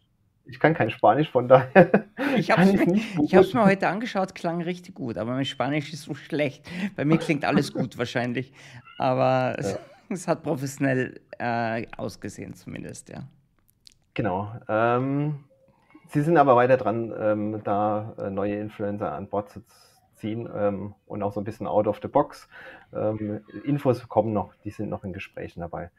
Ich 0.47 0.59
kann 0.59 0.73
kein 0.73 0.89
Spanisch, 0.91 1.31
von 1.31 1.47
daher. 1.47 2.07
Ich 2.37 2.51
habe 2.51 2.63
es 2.63 3.55
mir, 3.55 3.65
heute 3.65 3.89
angeschaut, 3.89 4.35
klang 4.35 4.63
richtig 4.63 4.95
gut, 4.95 5.19
aber 5.19 5.33
mein 5.33 5.45
Spanisch 5.45 5.93
ist 5.93 6.05
so 6.05 6.15
schlecht. 6.15 6.65
Bei 6.97 7.05
mir 7.05 7.19
klingt 7.19 7.45
alles 7.45 7.73
gut 7.73 7.99
wahrscheinlich, 7.99 8.53
aber 8.97 9.57
ja. 9.59 9.59
es, 9.59 9.79
es, 10.09 10.29
hat 10.29 10.43
professionell 10.43 11.21
äh, 11.39 11.87
ausgesehen 11.97 12.55
zumindest, 12.55 13.11
ja. 13.11 13.25
Genau. 14.15 14.51
Ähm, 14.69 15.45
Sie 16.09 16.23
sind 16.23 16.39
aber 16.39 16.57
weiter 16.57 16.79
dran, 16.79 17.15
ähm, 17.19 17.61
da 17.65 18.15
äh, 18.19 18.31
neue 18.31 18.57
Influencer 18.57 19.13
an 19.13 19.29
Bord 19.29 19.51
zu 19.51 19.63
ziehen 20.17 20.49
ähm, 20.55 20.95
und 21.07 21.23
auch 21.23 21.33
so 21.33 21.41
ein 21.41 21.45
bisschen 21.45 21.67
out 21.67 21.87
of 21.87 22.01
the 22.03 22.09
box. 22.09 22.49
Ähm, 22.95 23.43
Infos 23.65 24.09
kommen 24.09 24.33
noch, 24.33 24.55
die 24.65 24.71
sind 24.71 24.89
noch 24.89 25.05
in 25.05 25.13
Gesprächen 25.13 25.61
dabei. 25.61 25.91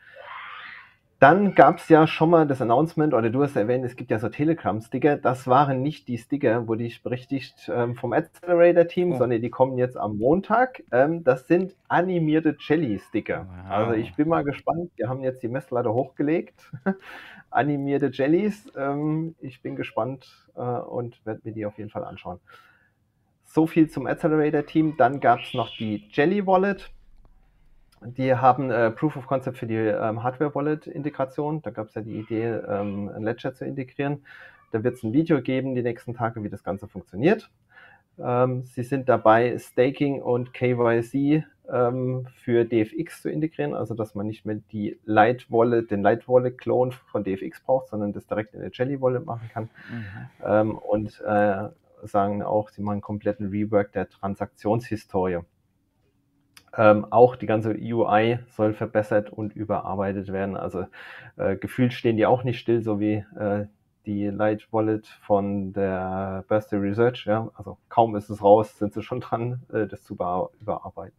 Dann 1.20 1.54
gab 1.54 1.80
es 1.80 1.90
ja 1.90 2.08
schon 2.08 2.30
mal 2.30 2.48
das 2.48 2.62
Announcement, 2.62 3.14
oder 3.14 3.30
du 3.30 3.44
hast 3.44 3.58
erwähnt, 3.58 3.84
es 3.84 3.98
gibt 3.98 4.10
ja 4.10 4.20
so 4.20 4.30
Telegram-Sticker. 4.30 5.18
Das 5.18 5.48
waren 5.48 5.82
nicht 5.82 6.08
die 6.08 6.18
Sticker, 6.18 6.68
wurde 6.70 6.86
ich 6.86 7.04
berichtigt 7.04 7.70
ähm, 7.74 7.96
vom 7.96 8.14
Accelerator-Team, 8.14 9.12
oh. 9.12 9.18
sondern 9.18 9.42
die 9.42 9.50
kommen 9.50 9.78
jetzt 9.78 9.98
am 9.98 10.18
Montag. 10.18 10.82
Ähm, 10.94 11.26
das 11.26 11.46
sind 11.46 11.76
animierte 11.90 12.56
Jelly-Sticker. 12.58 13.48
Wow. 13.50 13.70
Also 13.70 13.94
ich 13.96 14.16
bin 14.16 14.30
mal 14.30 14.46
gespannt. 14.46 14.92
Wir 14.96 15.10
haben 15.10 15.22
jetzt 15.22 15.44
die 15.44 15.50
Messlatte 15.50 15.94
hochgelegt. 15.94 16.72
animierte 17.50 18.12
Jellies. 18.14 18.72
Ähm, 18.78 19.36
ich 19.42 19.62
bin 19.62 19.76
gespannt 19.76 20.50
äh, 20.56 20.62
und 20.62 21.26
werde 21.26 21.42
mir 21.44 21.52
die 21.52 21.66
auf 21.66 21.78
jeden 21.78 21.90
Fall 21.90 22.06
anschauen. 22.06 22.40
So 23.44 23.68
viel 23.68 23.90
zum 23.90 24.08
Accelerator-Team. 24.08 24.96
Dann 24.96 25.20
gab 25.20 25.42
es 25.42 25.54
noch 25.54 25.76
die 25.76 26.08
Jelly 26.14 26.48
Wallet. 26.48 26.92
Die 28.02 28.34
haben 28.34 28.72
äh, 28.72 28.92
Proof 28.92 29.18
of 29.18 29.28
Concept 29.28 29.58
für 29.58 29.68
die 29.68 29.76
ähm, 29.76 30.24
Hardware-Wallet-Integration. 30.24 31.62
Da 31.62 31.72
gab 31.72 31.88
es 31.88 31.96
ja 31.96 32.02
die 32.02 32.20
Idee, 32.20 32.46
ähm, 32.46 33.10
ein 33.14 33.24
Ledger 33.24 33.54
zu 33.54 33.66
integrieren. 33.66 34.24
Da 34.72 34.84
wird 34.84 34.96
es 34.96 35.04
ein 35.04 35.14
Video 35.14 35.42
geben 35.42 35.76
die 35.76 35.82
nächsten 35.82 36.14
Tage, 36.14 36.44
wie 36.44 36.50
das 36.50 36.64
Ganze 36.64 36.88
funktioniert. 36.88 37.50
Ähm, 38.18 38.64
sie 38.64 38.84
sind 38.84 39.10
dabei, 39.10 39.58
Staking 39.58 40.22
und 40.22 40.54
KYC 40.54 41.44
ähm, 41.72 42.28
für 42.36 42.66
DFX 42.66 43.22
zu 43.22 43.30
integrieren, 43.30 43.74
also 43.74 43.94
dass 43.94 44.16
man 44.16 44.28
nicht 44.28 44.46
mehr 44.46 44.60
die 44.72 45.00
Light 45.06 45.50
Wallet, 45.50 45.92
den 45.92 46.02
Light 46.02 46.28
Wallet 46.28 46.58
Clone 46.58 46.92
von 46.92 47.24
DFX 47.24 47.62
braucht, 47.62 47.90
sondern 47.90 48.14
das 48.14 48.28
direkt 48.28 48.54
in 48.54 48.62
der 48.62 48.72
Jelly 48.72 49.02
Wallet 49.02 49.26
machen 49.26 49.50
kann. 49.54 49.64
Mhm. 49.64 50.06
Ähm, 50.46 50.78
und 50.78 51.22
äh, 51.22 51.70
sagen 52.04 52.44
auch, 52.44 52.70
sie 52.70 52.82
machen 52.82 52.94
einen 52.94 53.02
kompletten 53.02 53.50
Rework 53.50 53.92
der 53.92 54.10
Transaktionshistorie. 54.10 55.40
Ähm, 56.78 57.06
auch 57.12 57.36
die 57.36 57.46
ganze 57.46 57.72
UI 57.72 58.40
soll 58.50 58.74
verbessert 58.74 59.32
und 59.32 59.56
überarbeitet 59.56 60.32
werden. 60.32 60.56
Also 60.56 60.86
äh, 61.38 61.56
gefühlt 61.56 61.94
stehen 61.94 62.18
die 62.18 62.26
auch 62.26 62.44
nicht 62.44 62.60
still, 62.60 62.82
so 62.82 63.00
wie 63.00 63.26
äh, 63.38 63.66
die 64.06 64.28
Light 64.28 64.68
Wallet 64.72 65.08
von 65.08 65.74
der 65.74 66.44
Birthday 66.48 66.80
Research. 66.80 67.26
Ja? 67.26 67.50
Also 67.56 67.78
kaum 67.90 68.16
ist 68.16 68.30
es 68.30 68.44
raus, 68.44 68.78
sind 68.78 68.94
sie 68.94 69.02
schon 69.02 69.20
dran, 69.20 69.62
äh, 69.74 69.88
das 69.88 70.04
zu 70.04 70.14
überarbeiten. 70.14 71.18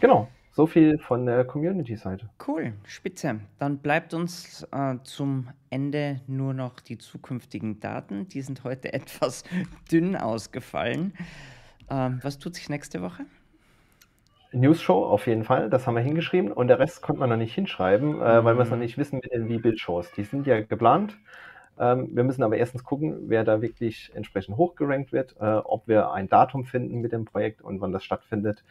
Genau, 0.00 0.28
so 0.52 0.66
viel 0.66 0.98
von 0.98 1.26
der 1.26 1.44
Community-Seite. 1.44 2.28
Cool, 2.46 2.72
spitze. 2.84 3.40
Dann 3.58 3.78
bleibt 3.78 4.14
uns 4.14 4.66
äh, 4.72 4.96
zum 5.04 5.48
Ende 5.70 6.20
nur 6.26 6.54
noch 6.54 6.80
die 6.80 6.98
zukünftigen 6.98 7.78
Daten. 7.80 8.28
Die 8.28 8.42
sind 8.42 8.64
heute 8.64 8.92
etwas 8.94 9.44
dünn 9.90 10.16
ausgefallen. 10.16 11.12
Ähm, 11.90 12.20
was 12.22 12.38
tut 12.38 12.54
sich 12.54 12.68
nächste 12.68 13.02
Woche? 13.02 13.26
News-Show 14.52 15.04
auf 15.04 15.26
jeden 15.26 15.44
Fall, 15.44 15.70
das 15.70 15.86
haben 15.86 15.94
wir 15.94 16.02
hingeschrieben 16.02 16.52
und 16.52 16.68
der 16.68 16.78
Rest 16.78 17.02
konnte 17.02 17.20
man 17.20 17.30
noch 17.30 17.36
nicht 17.36 17.54
hinschreiben, 17.54 18.20
äh, 18.20 18.44
weil 18.44 18.56
wir 18.56 18.62
es 18.62 18.70
noch 18.70 18.76
mhm. 18.76 18.82
nicht 18.82 18.98
wissen 18.98 19.20
mit 19.22 19.32
den 19.32 19.48
V-Bild-Shows. 19.48 20.12
Die 20.12 20.24
sind 20.24 20.46
ja 20.46 20.60
geplant. 20.60 21.18
Ähm, 21.78 22.08
wir 22.14 22.24
müssen 22.24 22.42
aber 22.42 22.56
erstens 22.56 22.84
gucken, 22.84 23.28
wer 23.28 23.44
da 23.44 23.60
wirklich 23.60 24.10
entsprechend 24.14 24.56
hochgerankt 24.56 25.12
wird, 25.12 25.36
äh, 25.40 25.44
ob 25.44 25.88
wir 25.88 26.12
ein 26.12 26.28
Datum 26.28 26.64
finden 26.64 27.00
mit 27.00 27.12
dem 27.12 27.24
Projekt 27.24 27.60
und 27.60 27.80
wann 27.80 27.92
das 27.92 28.04
stattfindet. 28.04 28.64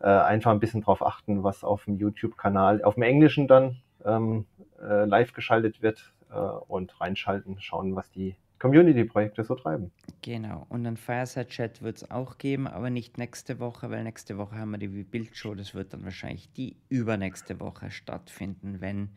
Äh, 0.00 0.08
einfach 0.08 0.50
ein 0.52 0.60
bisschen 0.60 0.82
darauf 0.82 1.04
achten, 1.04 1.42
was 1.42 1.64
auf 1.64 1.84
dem 1.84 1.96
YouTube-Kanal, 1.96 2.84
auf 2.84 2.94
dem 2.94 3.02
Englischen 3.02 3.48
dann 3.48 3.76
ähm, 4.04 4.46
äh, 4.80 5.04
live 5.06 5.32
geschaltet 5.32 5.82
wird 5.82 6.12
äh, 6.30 6.36
und 6.36 7.00
reinschalten, 7.00 7.56
schauen, 7.60 7.96
was 7.96 8.10
die 8.10 8.36
Community-Projekte 8.58 9.44
so 9.44 9.54
treiben. 9.54 9.90
Genau. 10.22 10.66
Und 10.68 10.86
ein 10.86 10.96
Fireside-Chat 10.96 11.82
wird 11.82 11.96
es 11.98 12.10
auch 12.10 12.38
geben, 12.38 12.66
aber 12.66 12.90
nicht 12.90 13.18
nächste 13.18 13.58
Woche, 13.58 13.90
weil 13.90 14.02
nächste 14.04 14.38
Woche 14.38 14.56
haben 14.56 14.70
wir 14.70 14.78
die 14.78 14.88
Bildshow. 14.88 15.54
Das 15.54 15.74
wird 15.74 15.92
dann 15.92 16.04
wahrscheinlich 16.04 16.50
die 16.52 16.76
übernächste 16.88 17.60
Woche 17.60 17.90
stattfinden, 17.90 18.80
wenn 18.80 19.10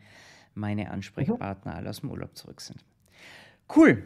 meine 0.54 0.90
Ansprechpartner 0.90 1.72
mhm. 1.72 1.78
alle 1.78 1.90
aus 1.90 2.00
dem 2.00 2.10
Urlaub 2.10 2.36
zurück 2.36 2.60
sind. 2.60 2.84
Cool. 3.74 4.02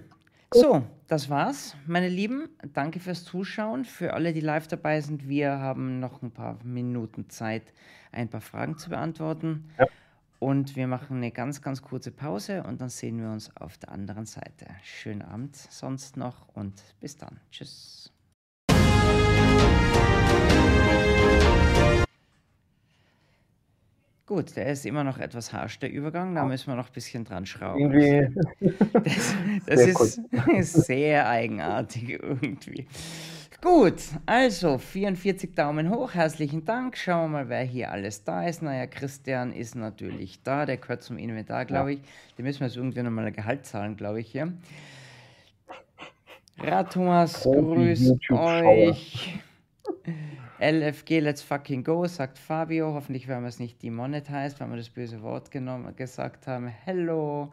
So, 0.52 0.84
das 1.08 1.30
war's, 1.30 1.76
meine 1.86 2.08
Lieben. 2.08 2.48
Danke 2.74 3.00
fürs 3.00 3.24
Zuschauen. 3.24 3.84
Für 3.84 4.12
alle, 4.12 4.32
die 4.32 4.40
live 4.40 4.68
dabei 4.68 5.00
sind, 5.00 5.28
wir 5.28 5.58
haben 5.58 5.98
noch 5.98 6.22
ein 6.22 6.30
paar 6.30 6.58
Minuten 6.62 7.28
Zeit, 7.28 7.72
ein 8.12 8.28
paar 8.28 8.40
Fragen 8.40 8.78
zu 8.78 8.90
beantworten. 8.90 9.64
Ja. 9.78 9.86
Und 10.44 10.76
wir 10.76 10.86
machen 10.86 11.16
eine 11.16 11.30
ganz, 11.30 11.62
ganz 11.62 11.80
kurze 11.80 12.10
Pause 12.10 12.64
und 12.64 12.78
dann 12.78 12.90
sehen 12.90 13.18
wir 13.18 13.30
uns 13.30 13.50
auf 13.56 13.78
der 13.78 13.90
anderen 13.92 14.26
Seite. 14.26 14.66
Schönen 14.82 15.22
Abend 15.22 15.56
sonst 15.56 16.18
noch 16.18 16.48
und 16.54 16.82
bis 17.00 17.16
dann. 17.16 17.40
Tschüss. 17.50 18.12
Gut, 24.26 24.54
der 24.54 24.66
ist 24.66 24.84
immer 24.84 25.02
noch 25.02 25.16
etwas 25.16 25.50
harsch, 25.54 25.78
der 25.78 25.90
Übergang. 25.90 26.34
Da 26.34 26.44
müssen 26.44 26.66
wir 26.66 26.76
noch 26.76 26.88
ein 26.88 26.92
bisschen 26.92 27.24
dran 27.24 27.46
schrauben. 27.46 27.94
Irgendwie. 27.94 28.38
Das, 28.92 29.34
das 29.64 29.80
ist, 29.86 30.20
ist 30.58 30.72
sehr 30.86 31.26
eigenartig 31.26 32.20
irgendwie. 32.22 32.86
Gut, 33.64 34.02
also 34.26 34.76
44 34.76 35.54
Daumen 35.54 35.88
hoch, 35.88 36.12
herzlichen 36.12 36.66
Dank. 36.66 36.98
Schauen 36.98 37.30
wir 37.32 37.38
mal, 37.38 37.48
wer 37.48 37.62
hier 37.62 37.90
alles 37.90 38.22
da 38.22 38.46
ist. 38.46 38.60
Naja, 38.60 38.86
Christian 38.86 39.54
ist 39.54 39.74
natürlich 39.74 40.42
da, 40.42 40.66
der 40.66 40.76
gehört 40.76 41.02
zum 41.02 41.16
Inventar, 41.16 41.64
glaube 41.64 41.94
ich. 41.94 42.00
Dem 42.36 42.44
müssen 42.44 42.60
wir 42.60 42.66
jetzt 42.66 42.76
irgendwie 42.76 43.00
nochmal 43.00 43.24
ein 43.24 43.32
Gehalt 43.32 43.64
zahlen, 43.64 43.96
glaube 43.96 44.20
ich 44.20 44.30
hier. 44.30 44.52
Thomas, 46.90 47.42
grüß 47.42 48.12
euch. 48.30 49.38
LFG, 50.60 51.20
let's 51.20 51.40
fucking 51.40 51.84
go, 51.84 52.06
sagt 52.06 52.38
Fabio. 52.38 52.92
Hoffentlich 52.92 53.28
werden 53.28 53.44
wir 53.44 53.48
es 53.48 53.60
nicht 53.60 53.82
demonetized, 53.82 54.60
weil 54.60 54.68
wir 54.68 54.76
das 54.76 54.90
böse 54.90 55.22
Wort 55.22 55.50
genommen, 55.50 55.96
gesagt 55.96 56.46
haben. 56.46 56.68
Hello. 56.68 57.50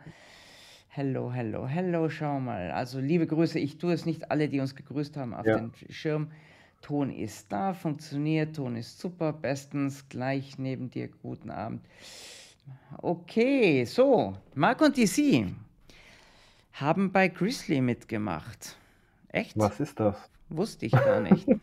Hello, 0.93 1.31
hello, 1.31 1.65
hello, 1.65 2.09
schau 2.09 2.41
mal. 2.41 2.69
Also 2.69 2.99
liebe 2.99 3.25
Grüße, 3.25 3.57
ich 3.57 3.77
tue 3.77 3.93
es 3.93 4.05
nicht 4.05 4.29
alle, 4.29 4.49
die 4.49 4.59
uns 4.59 4.75
gegrüßt 4.75 5.15
haben, 5.15 5.33
auf 5.33 5.45
ja. 5.45 5.57
den 5.57 5.71
Schirm. 5.89 6.29
Ton 6.81 7.11
ist 7.11 7.49
da, 7.49 7.73
funktioniert, 7.73 8.57
Ton 8.57 8.75
ist 8.75 8.99
super, 8.99 9.31
bestens, 9.31 10.09
gleich 10.09 10.57
neben 10.57 10.91
dir, 10.91 11.07
guten 11.07 11.49
Abend. 11.49 11.79
Okay, 12.97 13.85
so, 13.85 14.35
Marc 14.53 14.81
und 14.81 14.97
DC 14.97 15.45
haben 16.73 17.13
bei 17.13 17.29
Grizzly 17.29 17.79
mitgemacht. 17.79 18.75
Echt? 19.29 19.57
Was 19.57 19.79
ist 19.79 19.97
das? 19.97 20.17
Wusste 20.49 20.87
ich 20.87 20.91
gar 20.91 21.21
nicht. 21.21 21.47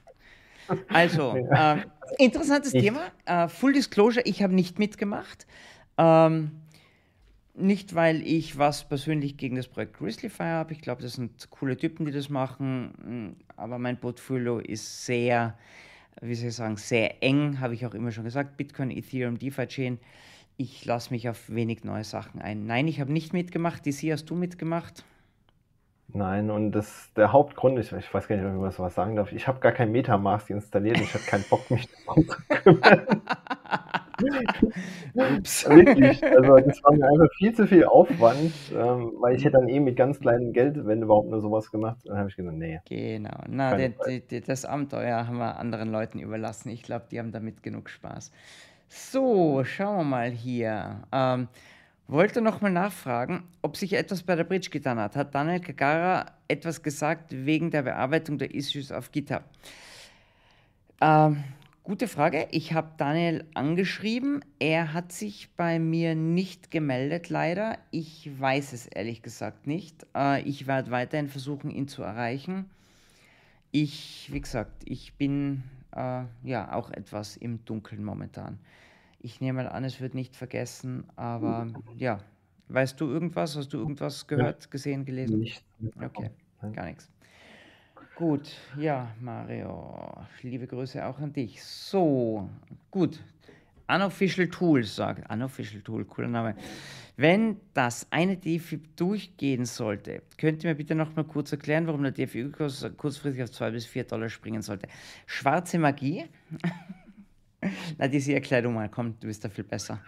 Also, 0.88 1.34
äh, 1.34 1.78
interessantes 2.18 2.74
ich. 2.74 2.82
Thema. 2.82 3.00
Äh, 3.24 3.48
Full 3.48 3.72
Disclosure, 3.72 4.26
ich 4.26 4.42
habe 4.42 4.54
nicht 4.54 4.78
mitgemacht. 4.78 5.46
Ähm, 5.96 6.60
nicht, 7.60 7.94
weil 7.94 8.26
ich 8.26 8.58
was 8.58 8.88
persönlich 8.88 9.36
gegen 9.36 9.56
das 9.56 9.68
Projekt 9.68 9.98
Grizzlyfire 9.98 10.48
habe. 10.48 10.72
Ich 10.72 10.80
glaube, 10.80 11.02
das 11.02 11.14
sind 11.14 11.50
coole 11.50 11.76
Typen, 11.76 12.06
die 12.06 12.12
das 12.12 12.28
machen. 12.28 13.36
Aber 13.56 13.78
mein 13.78 13.98
Portfolio 13.98 14.58
ist 14.58 15.06
sehr, 15.06 15.58
wie 16.20 16.34
soll 16.34 16.48
ich 16.48 16.56
sagen, 16.56 16.76
sehr 16.76 17.22
eng, 17.22 17.60
habe 17.60 17.74
ich 17.74 17.84
auch 17.86 17.94
immer 17.94 18.12
schon 18.12 18.24
gesagt. 18.24 18.56
Bitcoin, 18.56 18.90
Ethereum, 18.90 19.38
DeFi-Chain 19.38 19.98
ich 20.58 20.84
lasse 20.84 21.14
mich 21.14 21.28
auf 21.28 21.48
wenig 21.48 21.84
neue 21.84 22.04
Sachen 22.04 22.42
ein. 22.42 22.66
Nein, 22.66 22.88
ich 22.88 23.00
habe 23.00 23.12
nicht 23.12 23.32
mitgemacht. 23.32 23.86
DC, 23.86 24.10
hast 24.12 24.26
du 24.26 24.34
mitgemacht? 24.34 25.04
Nein, 26.08 26.50
und 26.50 26.72
das 26.72 27.10
der 27.16 27.32
Hauptgrund, 27.32 27.78
ich, 27.78 27.92
ich 27.92 28.12
weiß 28.12 28.26
gar 28.26 28.36
nicht, 28.36 28.44
ob 28.44 28.68
ich 28.68 28.78
was 28.78 28.94
sagen 28.94 29.14
darf, 29.14 29.30
ich 29.30 29.46
habe 29.46 29.60
gar 29.60 29.72
kein 29.72 29.92
Metamask 29.92 30.50
installiert, 30.50 30.98
ich 31.00 31.14
hatte 31.14 31.24
keinen 31.24 31.44
Bock, 31.48 31.70
mich 31.70 31.88
darum 32.06 32.26
zu 32.26 32.36
kümmern. 32.48 33.22
Ups. 35.14 35.66
Wirklich, 35.68 36.22
also 36.24 36.56
das 36.56 36.82
war 36.82 36.92
mir 36.92 37.06
einfach 37.06 37.32
viel 37.36 37.54
zu 37.54 37.66
viel 37.66 37.84
Aufwand, 37.84 38.52
ähm, 38.72 39.12
weil 39.20 39.36
ich 39.36 39.44
hätte 39.44 39.58
dann 39.58 39.68
eh 39.68 39.80
mit 39.80 39.96
ganz 39.96 40.18
kleinem 40.20 40.52
Geld, 40.52 40.86
wenn 40.86 41.02
überhaupt 41.02 41.28
nur 41.28 41.40
sowas 41.40 41.70
gemacht, 41.70 41.98
dann 42.04 42.18
habe 42.18 42.28
ich 42.28 42.36
gesagt, 42.36 42.56
nee. 42.56 42.80
Genau, 42.88 43.38
na, 43.48 43.76
die, 43.76 43.92
die, 44.06 44.20
die, 44.20 44.40
das 44.40 44.64
Abenteuer 44.64 45.26
haben 45.26 45.38
wir 45.38 45.58
anderen 45.58 45.90
Leuten 45.90 46.18
überlassen. 46.18 46.70
Ich 46.70 46.82
glaube, 46.82 47.06
die 47.10 47.18
haben 47.18 47.32
damit 47.32 47.62
genug 47.62 47.90
Spaß. 47.90 48.32
So, 48.88 49.64
schauen 49.64 49.98
wir 49.98 50.04
mal 50.04 50.30
hier. 50.30 51.02
Ähm, 51.12 51.48
wollte 52.06 52.40
noch 52.40 52.62
mal 52.62 52.70
nachfragen, 52.72 53.44
ob 53.60 53.76
sich 53.76 53.92
etwas 53.92 54.22
bei 54.22 54.34
der 54.34 54.44
Bridge 54.44 54.70
getan 54.70 54.98
hat. 54.98 55.14
Hat 55.14 55.34
Daniel 55.34 55.60
Kagara 55.60 56.26
etwas 56.48 56.82
gesagt 56.82 57.26
wegen 57.30 57.70
der 57.70 57.82
Bearbeitung 57.82 58.38
der 58.38 58.54
Issues 58.54 58.90
auf 58.90 59.12
GitHub? 59.12 59.44
Ähm, 61.00 61.44
gute 61.88 62.06
Frage. 62.06 62.46
Ich 62.50 62.74
habe 62.74 62.90
Daniel 62.98 63.46
angeschrieben. 63.54 64.44
Er 64.58 64.92
hat 64.92 65.10
sich 65.10 65.48
bei 65.56 65.78
mir 65.78 66.14
nicht 66.14 66.70
gemeldet, 66.70 67.30
leider. 67.30 67.78
Ich 67.90 68.30
weiß 68.38 68.74
es 68.74 68.86
ehrlich 68.86 69.22
gesagt 69.22 69.66
nicht. 69.66 70.06
Äh, 70.14 70.42
ich 70.42 70.66
werde 70.66 70.90
weiterhin 70.90 71.28
versuchen, 71.28 71.70
ihn 71.70 71.88
zu 71.88 72.02
erreichen. 72.02 72.68
Ich, 73.70 74.28
wie 74.30 74.40
gesagt, 74.40 74.82
ich 74.84 75.14
bin 75.14 75.62
äh, 75.96 76.24
ja 76.44 76.74
auch 76.74 76.90
etwas 76.90 77.38
im 77.38 77.64
Dunkeln 77.64 78.04
momentan. 78.04 78.58
Ich 79.20 79.40
nehme 79.40 79.62
mal 79.62 79.70
an, 79.70 79.82
es 79.82 79.98
wird 79.98 80.14
nicht 80.14 80.36
vergessen, 80.36 81.04
aber 81.16 81.68
ja. 81.96 82.20
Weißt 82.68 83.00
du 83.00 83.06
irgendwas? 83.06 83.56
Hast 83.56 83.72
du 83.72 83.78
irgendwas 83.78 84.26
gehört, 84.26 84.70
gesehen, 84.70 85.06
gelesen? 85.06 85.40
Nicht. 85.40 85.64
Okay, 85.98 86.28
gar 86.74 86.84
nichts. 86.84 87.10
Gut, 88.18 88.50
ja, 88.76 89.12
Mario, 89.20 90.12
liebe 90.42 90.66
Grüße 90.66 91.06
auch 91.06 91.20
an 91.20 91.32
dich. 91.32 91.62
So, 91.62 92.48
gut. 92.90 93.20
Unofficial 93.86 94.48
Tool 94.48 94.82
sagt, 94.82 95.32
Unofficial 95.32 95.80
Tool, 95.82 96.04
cooler 96.04 96.26
Name. 96.26 96.56
Wenn 97.16 97.58
das 97.74 98.08
eine 98.10 98.36
DFI 98.36 98.80
durchgehen 98.96 99.64
sollte, 99.64 100.22
könnt 100.36 100.64
ihr 100.64 100.70
mir 100.70 100.74
bitte 100.74 100.96
noch 100.96 101.14
mal 101.14 101.22
kurz 101.22 101.52
erklären, 101.52 101.86
warum 101.86 102.02
der 102.02 102.10
DFI-Kurs 102.10 102.90
kurzfristig 102.96 103.44
auf 103.44 103.52
2 103.52 103.70
bis 103.70 103.86
4 103.86 104.02
Dollar 104.02 104.28
springen 104.28 104.62
sollte. 104.62 104.88
Schwarze 105.26 105.78
Magie? 105.78 106.24
Na, 107.98 108.08
diese 108.08 108.34
Erklärung 108.34 108.74
mal, 108.74 108.88
komm, 108.88 109.14
du 109.20 109.28
bist 109.28 109.44
da 109.44 109.48
viel 109.48 109.62
besser. 109.62 110.00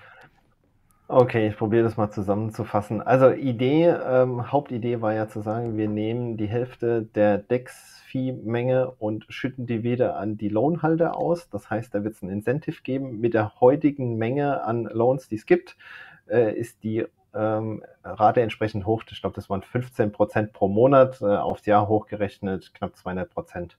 Okay, 1.07 1.47
ich 1.47 1.57
probiere 1.57 1.85
das 1.85 1.97
mal 1.97 2.11
zusammenzufassen. 2.11 3.03
Also 3.03 3.31
Idee, 3.31 3.87
ähm, 3.87 4.51
Hauptidee 4.51 5.01
war 5.01 5.15
ja 5.15 5.29
zu 5.29 5.43
sagen, 5.43 5.77
wir 5.77 5.89
nehmen 5.89 6.37
die 6.37 6.49
Hälfte 6.49 7.03
der 7.15 7.39
DEX-Fee-Menge 8.11 8.91
und 8.99 9.27
schütten 9.29 9.67
die 9.67 9.83
wieder 9.83 10.17
an 10.17 10.37
die 10.37 10.49
Loanhalter 10.49 11.17
aus. 11.17 11.49
Das 11.49 11.71
heißt, 11.71 11.95
da 11.95 12.05
wird 12.05 12.15
es 12.15 12.23
ein 12.23 12.31
Incentive 12.31 12.83
geben. 12.83 13.21
Mit 13.21 13.35
der 13.35 13.61
heutigen 13.61 14.17
Menge 14.17 14.63
an 14.65 14.85
Loans, 14.85 15.29
die 15.29 15.37
es 15.37 15.47
gibt, 15.47 15.77
äh, 16.29 16.53
ist 16.55 16.83
die 16.83 17.07
ähm, 17.35 17.83
Rate 18.05 18.41
entsprechend 18.41 18.87
hoch. 18.87 19.05
Ich 19.11 19.21
glaube, 19.21 19.37
das 19.37 19.49
waren 19.49 19.63
15 19.63 20.13
Prozent 20.13 20.53
pro 20.53 20.69
Monat, 20.69 21.21
äh, 21.21 21.27
aufs 21.27 21.67
Jahr 21.67 21.89
hochgerechnet 21.89 22.75
knapp 22.75 22.97
200 22.97 23.31
Prozent. 23.31 23.79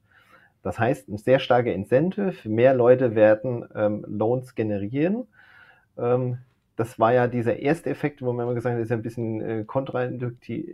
Das 0.64 0.80
heißt, 0.80 1.10
ein 1.10 1.18
sehr 1.18 1.40
starker 1.40 1.74
Incentive, 1.74 2.48
mehr 2.48 2.74
Leute 2.74 3.16
werden 3.16 3.68
ähm, 3.76 4.06
Loans 4.08 4.56
generieren. 4.56 5.28
Ähm, 5.98 6.38
das 6.76 7.00
war 7.00 7.14
ja 7.14 7.28
dieser 7.28 7.58
erste 7.58 7.90
Effekt, 7.90 8.22
wo 8.22 8.32
man 8.32 8.46
immer 8.46 8.56
gesagt 8.56 8.76
hat, 8.76 8.82
ist 8.82 8.90
ja 8.90 8.96
ein 8.96 9.02
bisschen 9.02 9.42
äh, 9.42 9.64
kontraintuitiv. 9.66 10.66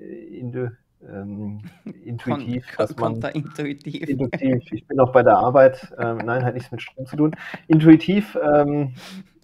Ähm, 1.05 1.62
intuitiv, 2.03 2.67
Kon 2.67 2.77
dass 2.77 2.97
man 2.97 3.13
kontraintuitiv. 3.13 4.10
Induktiv. 4.10 4.71
Ich 4.71 4.88
bin 4.88 4.99
auch 4.99 5.12
bei 5.12 5.23
der 5.23 5.38
Arbeit, 5.38 5.93
ähm, 5.99 6.17
nein, 6.17 6.43
hat 6.43 6.55
nichts 6.55 6.71
mit 6.71 6.81
Strom 6.81 7.05
zu 7.05 7.15
tun. 7.15 7.36
Intuitiv, 7.67 8.38
ähm, 8.41 8.93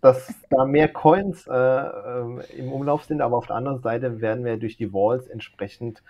dass 0.02 0.34
da 0.50 0.66
mehr 0.66 0.90
Coins 0.90 1.48
äh, 1.48 1.54
äh, 1.54 2.58
im 2.58 2.72
Umlauf 2.72 3.06
sind, 3.06 3.22
aber 3.22 3.38
auf 3.38 3.48
der 3.48 3.56
anderen 3.56 3.80
Seite 3.80 4.20
werden 4.20 4.44
wir 4.44 4.58
durch 4.58 4.78
die 4.78 4.92
Walls 4.92 5.28
entsprechend 5.28 6.04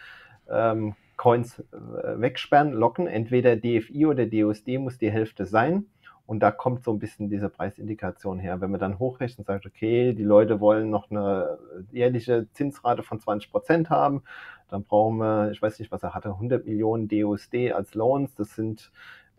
ähm, 0.49 0.95
Coins 1.17 1.59
äh, 1.59 2.19
wegsperren, 2.19 2.73
locken. 2.73 3.07
Entweder 3.07 3.55
DFI 3.55 4.05
oder 4.07 4.25
DUSD 4.25 4.77
muss 4.79 4.97
die 4.97 5.11
Hälfte 5.11 5.45
sein. 5.45 5.85
Und 6.25 6.39
da 6.39 6.51
kommt 6.51 6.83
so 6.83 6.91
ein 6.91 6.99
bisschen 6.99 7.29
diese 7.29 7.49
Preisindikation 7.49 8.39
her. 8.39 8.61
Wenn 8.61 8.71
man 8.71 8.79
dann 8.79 8.97
hochrechnet 8.97 9.39
und 9.39 9.45
sagt, 9.45 9.65
okay, 9.65 10.13
die 10.13 10.23
Leute 10.23 10.61
wollen 10.61 10.89
noch 10.89 11.11
eine 11.11 11.57
jährliche 11.91 12.47
Zinsrate 12.53 13.03
von 13.03 13.19
20 13.19 13.51
Prozent 13.51 13.89
haben, 13.89 14.23
dann 14.69 14.83
brauchen 14.83 15.17
wir, 15.17 15.51
ich 15.51 15.61
weiß 15.61 15.79
nicht, 15.79 15.91
was 15.91 16.03
er 16.03 16.13
hatte, 16.13 16.29
100 16.29 16.65
Millionen 16.65 17.07
DUSD 17.09 17.73
als 17.73 17.93
Loans. 17.93 18.33
Das 18.35 18.55
sind 18.55 18.91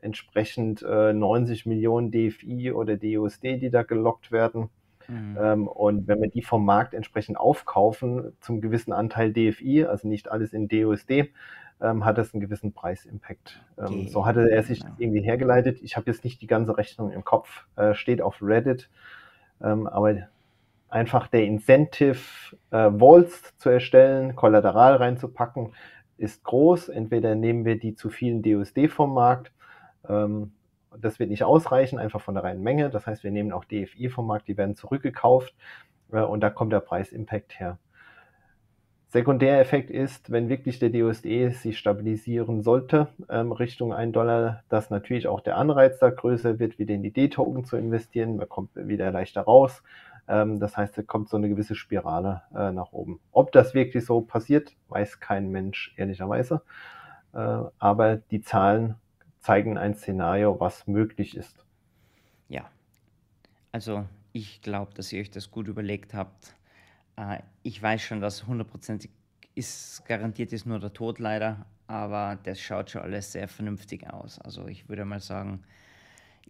entsprechend 0.02 0.82
äh, 0.82 1.14
90 1.14 1.64
Millionen 1.64 2.10
DFI 2.10 2.72
oder 2.72 2.96
DUSD, 2.96 3.56
die 3.56 3.70
da 3.70 3.82
gelockt 3.82 4.30
werden. 4.30 4.68
Mhm. 5.08 5.38
Ähm, 5.40 5.68
und 5.68 6.06
wenn 6.06 6.20
wir 6.20 6.30
die 6.30 6.42
vom 6.42 6.64
Markt 6.64 6.94
entsprechend 6.94 7.38
aufkaufen, 7.38 8.32
zum 8.40 8.60
gewissen 8.60 8.92
Anteil 8.92 9.32
DFI, 9.32 9.86
also 9.86 10.06
nicht 10.06 10.30
alles 10.30 10.52
in 10.52 10.68
DUSD, 10.68 11.32
ähm, 11.84 12.04
hat 12.04 12.18
es 12.18 12.32
einen 12.32 12.40
gewissen 12.40 12.72
Preisimpact. 12.72 13.60
Ähm, 13.78 13.84
okay. 13.84 14.08
So 14.08 14.26
hatte 14.26 14.50
er 14.50 14.62
sich 14.62 14.80
das 14.80 14.90
irgendwie 14.98 15.22
hergeleitet. 15.22 15.82
Ich 15.82 15.96
habe 15.96 16.10
jetzt 16.10 16.24
nicht 16.24 16.40
die 16.40 16.46
ganze 16.46 16.76
Rechnung 16.76 17.12
im 17.12 17.24
Kopf, 17.24 17.66
äh, 17.76 17.94
steht 17.94 18.22
auf 18.22 18.38
Reddit, 18.40 18.88
ähm, 19.62 19.86
aber 19.86 20.28
einfach 20.88 21.26
der 21.26 21.44
Incentive, 21.44 22.18
äh, 22.70 22.90
Vaults 22.92 23.56
zu 23.58 23.68
erstellen, 23.68 24.34
Kollateral 24.34 24.96
reinzupacken, 24.96 25.74
ist 26.16 26.44
groß. 26.44 26.88
Entweder 26.88 27.34
nehmen 27.34 27.64
wir 27.64 27.78
die 27.78 27.94
zu 27.94 28.10
vielen 28.10 28.42
DUSD 28.42 28.88
vom 28.88 29.12
Markt, 29.12 29.52
ähm, 30.08 30.52
das 31.00 31.18
wird 31.18 31.30
nicht 31.30 31.42
ausreichen, 31.42 31.98
einfach 31.98 32.20
von 32.20 32.34
der 32.34 32.44
reinen 32.44 32.62
Menge. 32.62 32.90
Das 32.90 33.06
heißt, 33.06 33.24
wir 33.24 33.30
nehmen 33.30 33.52
auch 33.52 33.64
DFI 33.64 34.08
vom 34.08 34.26
Markt, 34.26 34.48
die 34.48 34.56
werden 34.56 34.76
zurückgekauft 34.76 35.54
äh, 36.12 36.20
und 36.20 36.40
da 36.40 36.50
kommt 36.50 36.72
der 36.72 36.80
Preisimpact 36.80 37.58
her. 37.58 37.78
Sekundäreffekt 39.14 39.92
ist, 39.92 40.32
wenn 40.32 40.48
wirklich 40.48 40.80
der 40.80 40.90
DUSD 40.90 41.50
sich 41.50 41.78
stabilisieren 41.78 42.62
sollte 42.62 43.06
ähm, 43.30 43.52
Richtung 43.52 43.94
1 43.94 44.12
Dollar, 44.12 44.64
dass 44.68 44.90
natürlich 44.90 45.28
auch 45.28 45.40
der 45.40 45.56
Anreiz 45.56 46.00
da 46.00 46.10
größer 46.10 46.58
wird, 46.58 46.80
wieder 46.80 46.94
in 46.94 47.04
die 47.04 47.12
D-Token 47.12 47.64
zu 47.64 47.76
investieren. 47.76 48.34
Man 48.38 48.48
kommt 48.48 48.70
wieder 48.74 49.12
leichter 49.12 49.42
raus. 49.42 49.84
Ähm, 50.26 50.58
das 50.58 50.76
heißt, 50.76 50.98
da 50.98 51.02
kommt 51.02 51.28
so 51.28 51.36
eine 51.36 51.48
gewisse 51.48 51.76
Spirale 51.76 52.42
äh, 52.56 52.72
nach 52.72 52.90
oben. 52.90 53.20
Ob 53.30 53.52
das 53.52 53.72
wirklich 53.72 54.04
so 54.04 54.20
passiert, 54.20 54.74
weiß 54.88 55.20
kein 55.20 55.48
Mensch 55.52 55.94
ehrlicherweise. 55.96 56.62
Äh, 57.32 57.60
aber 57.78 58.16
die 58.16 58.40
Zahlen 58.40 58.96
zeigen 59.38 59.78
ein 59.78 59.94
Szenario, 59.94 60.58
was 60.58 60.88
möglich 60.88 61.36
ist. 61.36 61.64
Ja, 62.48 62.68
also 63.70 64.06
ich 64.32 64.60
glaube, 64.60 64.92
dass 64.94 65.12
ihr 65.12 65.20
euch 65.20 65.30
das 65.30 65.52
gut 65.52 65.68
überlegt 65.68 66.14
habt 66.14 66.56
äh, 67.16 67.38
ich 67.62 67.82
weiß 67.82 68.02
schon, 68.02 68.20
dass 68.20 68.46
hundertprozentig 68.46 69.10
ist, 69.54 70.04
garantiert 70.06 70.52
ist 70.52 70.66
nur 70.66 70.80
der 70.80 70.92
Tod 70.92 71.18
leider, 71.18 71.66
aber 71.86 72.38
das 72.42 72.60
schaut 72.60 72.90
schon 72.90 73.02
alles 73.02 73.32
sehr 73.32 73.48
vernünftig 73.48 74.08
aus. 74.10 74.38
Also 74.40 74.66
ich 74.66 74.88
würde 74.88 75.04
mal 75.04 75.20
sagen, 75.20 75.62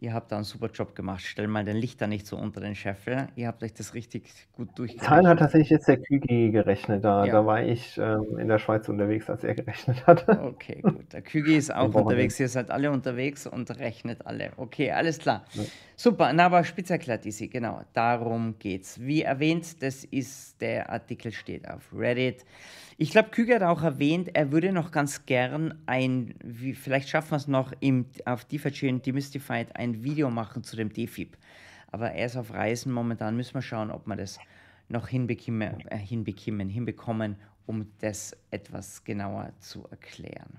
Ihr 0.01 0.13
habt 0.13 0.33
da 0.33 0.37
einen 0.37 0.45
super 0.45 0.69
Job 0.73 0.95
gemacht. 0.95 1.23
Stell 1.25 1.47
mal 1.47 1.65
den 1.65 1.77
Lichter 1.77 2.07
nicht 2.07 2.27
so 2.27 2.37
unter 2.37 2.61
den 2.61 2.75
Scheffel. 2.75 3.29
Ihr 3.37 3.47
habt 3.47 3.63
euch 3.63 3.73
das 3.73 3.95
richtig 3.95 4.25
gut 4.53 4.69
durchgerechnet. 4.77 5.09
Zahlen 5.09 5.29
hat 5.29 5.39
tatsächlich 5.39 5.71
jetzt 5.71 5.89
der 5.89 5.99
Kügi 5.99 6.51
gerechnet. 6.51 7.05
Da, 7.05 7.25
ja. 7.25 7.33
da 7.33 7.47
war 7.47 7.63
ich 7.63 7.97
ähm, 7.99 8.39
in 8.39 8.49
der 8.49 8.59
Schweiz 8.59 8.89
unterwegs, 8.89 9.31
als 9.31 9.45
er 9.45 9.55
gerechnet 9.55 10.07
hat. 10.07 10.27
Okay, 10.45 10.83
gut. 10.83 11.13
Der 11.13 11.23
Kügi 11.23 11.57
ist 11.57 11.75
auch 11.75 11.95
unterwegs. 11.95 12.39
Ihr 12.39 12.49
seid 12.49 12.71
alle 12.71 12.91
unterwegs 12.91 13.47
und 13.47 13.71
rechnet 13.79 14.27
alle. 14.27 14.53
Okay, 14.57 14.91
alles 14.93 15.19
klar. 15.19 15.45
Ja. 15.53 15.63
Super. 15.97 16.33
Na, 16.33 16.47
aber 16.47 16.65
spitz 16.65 16.91
erklärt, 16.91 17.25
Isi. 17.25 17.49
Genau, 17.49 17.83
darum 17.93 18.57
geht's. 18.59 19.01
Wie 19.01 19.23
erwähnt, 19.23 19.83
das 19.83 20.05
ist 20.05 20.61
der 20.61 20.91
Artikel 20.91 21.33
steht 21.33 21.69
auf 21.69 21.83
Reddit. 21.95 22.45
Ich 22.97 23.11
glaube, 23.11 23.31
Küger 23.31 23.57
hat 23.57 23.63
auch 23.63 23.83
erwähnt, 23.83 24.31
er 24.35 24.53
würde 24.53 24.73
noch 24.73 24.93
ganz 24.93 25.27
gern 25.27 25.83
ein, 25.87 26.35
wie, 26.45 26.75
vielleicht 26.75 27.09
schaffen 27.09 27.33
wir 27.33 27.37
es 27.37 27.49
noch 27.49 27.73
im, 27.81 28.07
auf 28.25 28.45
DeFi 28.45 29.01
Demystified 29.01 29.75
ein 29.75 30.05
Video 30.05 30.31
machen 30.31 30.63
zu 30.63 30.77
dem 30.77 30.93
DeFib. 30.93 31.37
Aber 31.91 32.13
er 32.13 32.27
ist 32.27 32.37
auf 32.37 32.53
Reisen 32.53 32.93
momentan, 32.93 33.37
müssen 33.37 33.55
wir 33.55 33.63
schauen, 33.63 33.91
ob 33.91 34.07
wir 34.07 34.17
das 34.17 34.39
noch 34.89 35.09
hinbekommen, 35.09 35.89
äh, 35.89 35.97
hinbekommen, 35.97 36.69
hinbekommen, 36.69 37.37
um 37.67 37.91
das 38.01 38.37
etwas 38.51 39.03
genauer 39.03 39.53
zu 39.59 39.87
erklären. 39.91 40.59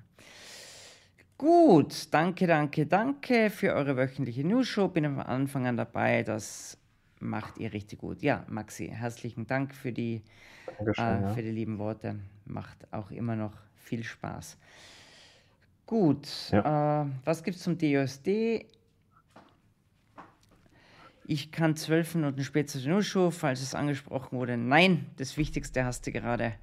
Gut, 1.37 2.13
danke, 2.13 2.47
danke, 2.47 2.85
danke 2.85 3.49
für 3.49 3.73
eure 3.73 3.97
wöchentliche 3.97 4.45
News-Show. 4.45 4.87
Bin 4.87 5.03
von 5.03 5.19
Anfang 5.19 5.67
an 5.67 5.77
dabei. 5.77 6.23
Das 6.23 6.77
macht 7.19 7.57
ihr 7.57 7.73
richtig 7.73 7.99
gut. 7.99 8.21
Ja, 8.21 8.45
Maxi, 8.47 8.87
herzlichen 8.87 9.47
Dank 9.47 9.73
für 9.73 9.91
die 9.91 10.21
äh, 10.79 10.93
ja. 10.97 11.33
für 11.33 11.41
die 11.41 11.51
lieben 11.51 11.77
Worte. 11.77 12.19
Macht 12.45 12.91
auch 12.91 13.11
immer 13.11 13.35
noch 13.35 13.53
viel 13.77 14.03
Spaß. 14.03 14.57
Gut, 15.85 16.27
ja. 16.51 17.03
äh, 17.03 17.07
was 17.23 17.43
gibt 17.43 17.57
es 17.57 17.63
zum 17.63 17.77
DOSD? 17.77 18.65
Ich 21.27 21.51
kann 21.51 21.75
zwölf 21.75 22.13
Minuten 22.15 22.43
später 22.43 22.79
zur 22.79 22.91
Nussshow, 22.91 23.31
falls 23.31 23.61
es 23.61 23.73
angesprochen 23.73 24.37
wurde. 24.37 24.57
Nein, 24.57 25.07
das 25.17 25.37
Wichtigste 25.37 25.83
hast 25.83 26.05
du 26.05 26.11
gerade 26.11 26.53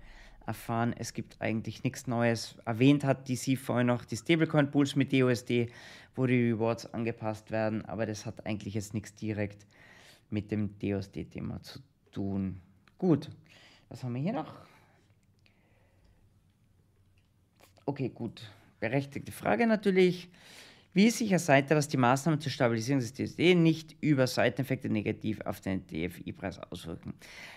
erfahren. 0.46 0.94
Es 0.96 1.14
gibt 1.14 1.40
eigentlich 1.40 1.82
nichts 1.84 2.06
Neues. 2.06 2.56
Erwähnt 2.64 3.04
hat 3.04 3.28
die 3.28 3.36
Sie 3.36 3.56
vorhin 3.56 3.88
noch 3.88 4.04
die 4.04 4.16
Stablecoin-Pools 4.16 4.96
mit 4.96 5.12
DOSD, 5.12 5.68
wo 6.14 6.26
die 6.26 6.52
Rewards 6.52 6.92
angepasst 6.92 7.50
werden, 7.50 7.84
aber 7.84 8.06
das 8.06 8.26
hat 8.26 8.46
eigentlich 8.46 8.74
jetzt 8.74 8.94
nichts 8.94 9.14
direkt 9.14 9.66
mit 10.32 10.50
dem 10.50 10.78
DOSD-Thema 10.78 11.62
zu 11.62 11.80
tun. 12.10 12.60
Gut, 12.98 13.30
was 13.88 14.02
haben 14.02 14.14
wir 14.14 14.22
hier 14.22 14.32
noch? 14.32 14.54
Okay, 17.84 18.08
gut. 18.08 18.50
Berechtigte 18.80 19.32
Frage 19.32 19.66
natürlich. 19.66 20.28
Wie 20.94 21.08
sicher 21.08 21.38
seid 21.38 21.70
ihr, 21.70 21.74
dass 21.74 21.88
die 21.88 21.96
Maßnahmen 21.96 22.40
zur 22.40 22.52
Stabilisierung 22.52 23.00
des 23.00 23.14
DSD 23.14 23.54
nicht 23.54 23.96
über 24.02 24.26
Seiteneffekte 24.26 24.90
negativ 24.90 25.40
auf 25.40 25.60
den 25.60 25.86
DFI-Preis 25.86 26.58
auswirken? 26.70 27.14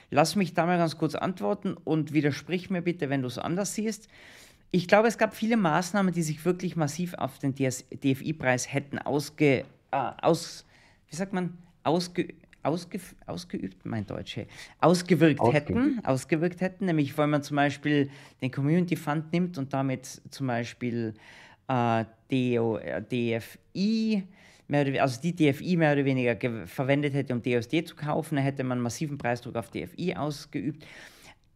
Lass 0.10 0.38
mich 0.38 0.54
da 0.54 0.66
mal 0.66 0.78
ganz 0.78 0.98
kurz 0.98 1.16
antworten 1.16 1.74
und 1.74 2.14
widersprich 2.14 2.70
mir 2.70 2.82
bitte, 2.82 3.10
wenn 3.10 3.22
du 3.22 3.28
es 3.28 3.38
anders 3.38 3.76
siehst. 3.76 4.08
Ich 4.72 4.88
glaube, 4.88 5.10
es 5.10 5.18
gab 5.18 5.36
viele 5.36 5.58
Maßnahmen, 5.58 6.14
die 6.14 6.22
sich 6.22 6.46
wirklich 6.46 6.76
massiv 6.76 7.14
auf 7.16 7.38
den 7.40 7.54
DFI-Preis 7.56 8.72
hätten 8.72 9.00
ausge, 9.00 9.66
äh, 9.92 10.12
aus, 10.22 10.66
wie 11.10 11.16
sagt 11.16 11.34
man, 11.34 11.58
ausge, 11.84 12.34
ausge, 12.66 13.00
ausgeübt, 13.26 13.86
mein 13.86 14.06
Deutsch, 14.06 14.40
ausgewirkt 14.80 15.40
Ausgeübt. 15.40 15.70
hätten, 15.70 16.06
ausgewirkt 16.06 16.62
hätten, 16.62 16.86
nämlich 16.86 17.18
weil 17.18 17.28
man 17.28 17.44
zum 17.44 17.56
Beispiel 17.56 18.10
den 18.42 18.52
Community 18.52 18.96
Fund 18.96 19.32
nimmt 19.32 19.58
und 19.58 19.74
damit 19.74 20.22
zum 20.30 20.48
Beispiel 20.48 21.14
äh, 21.68 22.06
DO, 22.32 22.78
äh, 22.78 23.02
DFI, 23.02 24.24
mehr 24.68 25.02
also 25.02 25.22
die 25.22 25.36
DFI 25.36 25.78
mehr 25.78 25.94
oder 25.94 26.06
weniger 26.06 26.68
verwendet 26.68 27.14
hätte, 27.14 27.34
um 27.34 27.42
DOSD 27.42 27.84
zu 27.84 27.96
kaufen, 27.96 28.36
dann 28.36 28.44
hätte 28.44 28.64
man 28.64 28.80
massiven 28.80 29.18
Preisdruck 29.18 29.56
auf 29.56 29.70
DFI 29.70 30.16
ausgeübt. 30.16 30.86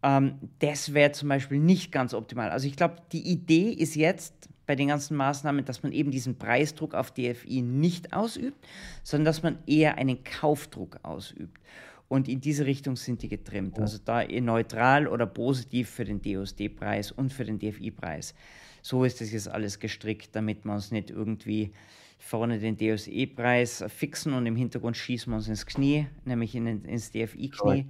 Ähm, 0.04 0.36
das 0.60 0.94
wäre 0.94 1.12
zum 1.12 1.30
Beispiel 1.30 1.60
nicht 1.60 1.92
ganz 1.92 2.14
optimal. 2.14 2.50
Also 2.50 2.68
ich 2.68 2.76
glaube, 2.76 2.98
die 3.12 3.28
Idee 3.28 3.72
ist 3.72 3.96
jetzt, 3.96 4.49
bei 4.70 4.76
den 4.76 4.90
ganzen 4.90 5.18
Maßnahmen, 5.18 5.66
dass 5.66 5.82
man 5.82 5.92
eben 5.94 6.12
diesen 6.12 6.38
Preisdruck 6.38 6.94
auf 6.94 7.10
DFI 7.10 7.64
nicht 7.64 8.14
ausübt, 8.14 8.68
sondern 9.02 9.26
dass 9.26 9.42
man 9.42 9.58
eher 9.66 9.98
einen 9.98 10.24
Kaufdruck 10.24 11.00
ausübt. 11.02 11.60
Und 12.08 12.28
in 12.28 12.40
diese 12.40 12.68
Richtung 12.68 12.96
sind 12.96 13.24
die 13.24 13.30
getrimmt. 13.30 13.80
Also 13.80 13.98
da 14.06 14.24
neutral 14.28 15.08
oder 15.08 15.26
positiv 15.26 15.90
für 15.90 16.06
den 16.06 16.22
DOSD-Preis 16.22 17.12
und 17.12 17.34
für 17.34 17.46
den 17.46 17.58
DFI-Preis. 17.58 18.36
So 18.84 19.04
ist 19.06 19.22
das 19.22 19.32
jetzt 19.32 19.48
alles 19.48 19.80
gestrickt, 19.80 20.36
damit 20.36 20.64
wir 20.66 20.74
uns 20.74 20.92
nicht 20.92 21.10
irgendwie 21.10 21.74
vorne 22.20 22.60
den 22.60 22.78
DOSE-Preis 22.78 23.86
fixen 23.88 24.34
und 24.34 24.46
im 24.46 24.56
Hintergrund 24.56 24.96
schießen 24.96 25.34
wir 25.34 25.38
uns 25.38 25.48
ins 25.48 25.66
Knie, 25.66 26.06
nämlich 26.26 26.54
in, 26.54 26.68
ins 26.86 27.10
DFI-Knie. 27.10 27.88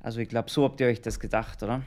Also 0.00 0.20
ich 0.20 0.28
glaube, 0.30 0.48
so 0.48 0.64
habt 0.64 0.80
ihr 0.80 0.86
euch 0.86 1.02
das 1.02 1.20
gedacht, 1.20 1.62
oder? 1.62 1.82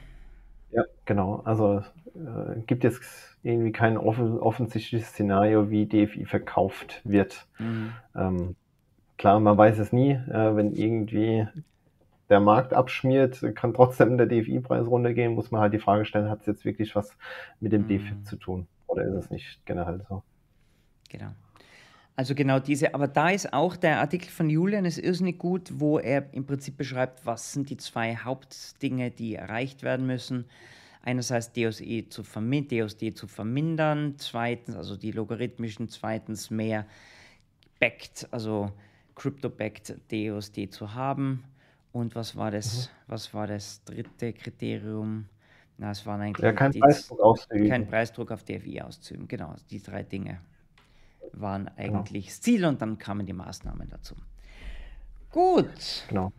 Ja, 0.72 0.84
genau. 1.04 1.42
Also 1.44 1.82
äh, 2.14 2.60
gibt 2.66 2.84
jetzt 2.84 3.02
irgendwie 3.42 3.72
kein 3.72 3.96
offen, 3.96 4.38
offensichtliches 4.38 5.08
Szenario, 5.08 5.70
wie 5.70 5.86
DFI 5.86 6.24
verkauft 6.24 7.00
wird. 7.04 7.46
Mhm. 7.58 7.92
Ähm, 8.14 8.56
klar, 9.18 9.38
man 9.40 9.58
weiß 9.58 9.78
es 9.78 9.92
nie, 9.92 10.12
äh, 10.12 10.56
wenn 10.56 10.72
irgendwie 10.72 11.46
der 12.30 12.40
Markt 12.40 12.72
abschmiert, 12.72 13.44
kann 13.54 13.74
trotzdem 13.74 14.16
der 14.16 14.26
DFI-Preis 14.26 14.86
runtergehen, 14.86 15.34
muss 15.34 15.50
man 15.50 15.60
halt 15.60 15.74
die 15.74 15.78
Frage 15.78 16.06
stellen, 16.06 16.30
hat 16.30 16.40
es 16.40 16.46
jetzt 16.46 16.64
wirklich 16.64 16.96
was 16.96 17.16
mit 17.60 17.72
dem 17.72 17.82
mhm. 17.82 17.88
DFI 17.88 18.22
zu 18.22 18.36
tun 18.36 18.66
oder 18.86 19.04
ist 19.04 19.14
es 19.14 19.30
nicht 19.30 19.64
generell 19.66 20.04
so? 20.08 20.22
Genau. 21.10 21.32
Also 22.14 22.34
genau 22.34 22.58
diese, 22.58 22.94
aber 22.94 23.08
da 23.08 23.30
ist 23.30 23.52
auch 23.52 23.74
der 23.74 24.00
Artikel 24.00 24.28
von 24.28 24.50
Julian 24.50 24.84
ist 24.84 24.98
irrsinnig 24.98 25.38
gut, 25.38 25.70
wo 25.74 25.98
er 25.98 26.32
im 26.34 26.44
Prinzip 26.44 26.76
beschreibt, 26.76 27.24
was 27.24 27.52
sind 27.52 27.70
die 27.70 27.78
zwei 27.78 28.16
Hauptdinge, 28.16 29.10
die 29.10 29.34
erreicht 29.34 29.82
werden 29.82 30.06
müssen 30.06 30.44
einerseits 31.02 31.52
DOSE 31.52 32.08
zu 32.08 32.22
DOSD 32.22 33.14
zu 33.14 33.26
vermindern, 33.26 34.14
zweitens, 34.18 34.76
also 34.76 34.96
die 34.96 35.10
logarithmischen, 35.10 35.88
zweitens 35.88 36.50
mehr 36.50 36.86
backed, 37.80 38.28
also 38.30 38.72
crypto-backed 39.14 39.96
DOSD 40.10 40.70
zu 40.70 40.94
haben. 40.94 41.44
Und 41.92 42.14
was 42.14 42.36
war 42.36 42.50
das, 42.50 42.88
mhm. 42.88 43.12
was 43.12 43.34
war 43.34 43.46
das 43.46 43.84
dritte 43.84 44.32
Kriterium? 44.32 45.26
Na, 45.76 45.90
es 45.90 46.06
waren 46.06 46.20
eigentlich 46.20 46.44
ja, 46.44 46.52
kein, 46.52 46.72
Preisdruck 46.72 47.20
auszuüben. 47.20 47.68
kein 47.68 47.86
Preisdruck 47.86 48.30
auf 48.30 48.44
DFI 48.44 48.82
auszuüben. 48.82 49.26
Genau, 49.28 49.54
die 49.70 49.82
drei 49.82 50.02
Dinge 50.02 50.40
waren 51.34 51.70
genau. 51.76 51.98
eigentlich 51.98 52.26
genau. 52.26 52.34
das 52.34 52.40
Ziel 52.40 52.64
und 52.64 52.82
dann 52.82 52.98
kamen 52.98 53.26
die 53.26 53.32
Maßnahmen 53.32 53.88
dazu. 53.88 54.14
Gut. 55.30 56.04
Genau. 56.08 56.32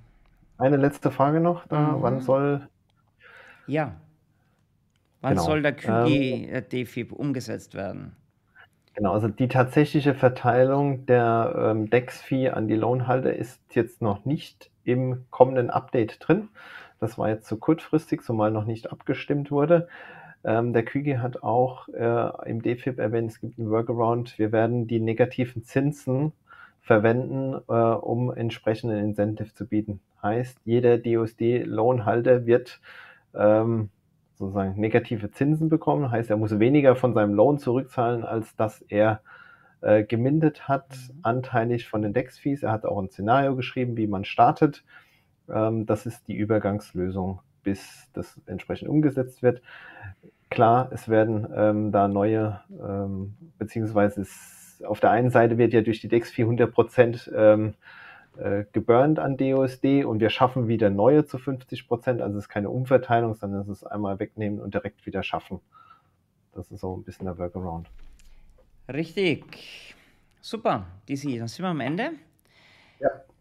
Eine 0.58 0.77
letzte 0.77 1.12
Frage 1.12 1.39
noch. 1.39 1.65
Da, 1.67 1.79
mhm. 1.79 2.01
Wann 2.01 2.21
soll 2.21 2.67
ja. 3.67 3.95
Wann 5.21 5.36
genau. 5.36 5.43
soll 5.43 5.62
der 5.62 5.73
QG-DFIB 5.73 7.12
ähm, 7.12 7.17
umgesetzt 7.17 7.75
werden? 7.75 8.15
Genau, 8.95 9.13
also 9.13 9.27
die 9.27 9.47
tatsächliche 9.47 10.13
Verteilung 10.13 11.06
der 11.06 11.56
ähm, 11.58 11.89
DEX-Fee 11.89 12.49
an 12.49 12.67
die 12.67 12.75
Lohnhalter 12.75 13.34
ist 13.34 13.62
jetzt 13.71 14.01
noch 14.01 14.25
nicht 14.25 14.69
im 14.84 15.25
kommenden 15.32 15.69
Update 15.69 16.17
drin. 16.19 16.49
Das 16.99 17.17
war 17.17 17.29
jetzt 17.29 17.47
zu 17.47 17.58
kurzfristig, 17.58 18.21
zumal 18.21 18.51
noch 18.51 18.65
nicht 18.65 18.91
abgestimmt 18.91 19.49
wurde. 19.49 19.88
Ähm, 20.43 20.73
der 20.73 20.84
QG 20.84 21.19
hat 21.19 21.43
auch 21.43 21.88
äh, 21.89 22.49
im 22.49 22.62
DFIB 22.62 22.99
erwähnt, 22.99 23.32
es 23.32 23.39
gibt 23.39 23.58
einen 23.58 23.69
Workaround. 23.69 24.38
Wir 24.38 24.51
werden 24.51 24.88
die 24.88 24.99
negativen 24.99 25.63
Zinsen 25.63 26.34
verwenden, 26.82 27.62
äh, 27.69 27.73
um 27.73 28.34
entsprechenden 28.34 28.97
Incentive 28.99 29.53
zu 29.53 29.67
bieten. 29.67 30.01
Heißt, 30.21 30.60
jeder 30.65 30.97
DOSD-Lohnhalter 30.97 32.45
wird 32.45 32.82
ähm, 33.34 33.89
sozusagen 34.36 34.79
negative 34.79 35.32
Zinsen 35.32 35.69
bekommen. 35.69 36.12
Heißt, 36.12 36.29
er 36.29 36.38
muss 36.38 36.60
weniger 36.60 36.95
von 36.95 37.13
seinem 37.13 37.34
Lohn 37.34 37.58
zurückzahlen, 37.58 38.23
als 38.23 38.56
dass 38.56 38.82
er 38.82 39.21
äh, 39.82 40.03
gemindet 40.03 40.67
hat, 40.67 40.89
mhm. 40.89 41.19
anteilig 41.23 41.88
von 41.88 42.01
den 42.01 42.13
Dex-Fees. 42.13 42.63
Er 42.63 42.71
hat 42.71 42.86
auch 42.86 42.99
ein 42.99 43.10
Szenario 43.10 43.56
geschrieben, 43.56 43.97
wie 43.97 44.08
man 44.08 44.25
startet. 44.25 44.84
Ähm, 45.49 45.86
das 45.86 46.06
ist 46.06 46.27
die 46.27 46.36
Übergangslösung, 46.36 47.41
bis 47.63 48.10
das 48.13 48.41
entsprechend 48.45 48.89
umgesetzt 48.89 49.43
wird. 49.43 49.62
Klar, 50.53 50.89
es 50.91 51.09
werden 51.09 51.47
ähm, 51.55 51.91
da 51.91 52.07
neue, 52.07 52.61
ähm, 52.69 53.33
beziehungsweise 53.57 54.21
es, 54.21 54.83
auf 54.85 54.99
der 54.99 55.09
einen 55.09 55.31
Seite 55.31 55.57
wird 55.57 55.73
ja 55.73 55.81
durch 55.81 55.99
die 55.99 56.07
DEX 56.07 56.29
400 56.29 56.71
Prozent 56.71 57.31
ähm, 57.35 57.73
äh, 58.37 58.63
geburnt 58.71 59.17
an 59.17 59.35
DOSD 59.35 60.03
und 60.03 60.19
wir 60.19 60.29
schaffen 60.29 60.67
wieder 60.67 60.91
neue 60.91 61.25
zu 61.25 61.39
50 61.39 61.87
Prozent. 61.87 62.21
Also 62.21 62.37
es 62.37 62.43
ist 62.43 62.49
keine 62.49 62.69
Umverteilung, 62.69 63.33
sondern 63.33 63.61
es 63.61 63.67
ist 63.67 63.83
einmal 63.83 64.19
wegnehmen 64.19 64.59
und 64.59 64.75
direkt 64.75 65.07
wieder 65.07 65.23
schaffen. 65.23 65.59
Das 66.53 66.69
ist 66.69 66.81
so 66.81 66.97
ein 66.97 67.03
bisschen 67.03 67.25
der 67.25 67.39
Workaround. 67.39 67.89
Richtig. 68.87 69.95
Super, 70.39 70.85
DC, 71.09 71.39
dann 71.39 71.47
sind 71.47 71.65
wir 71.65 71.69
am 71.69 71.79
Ende. 71.79 72.11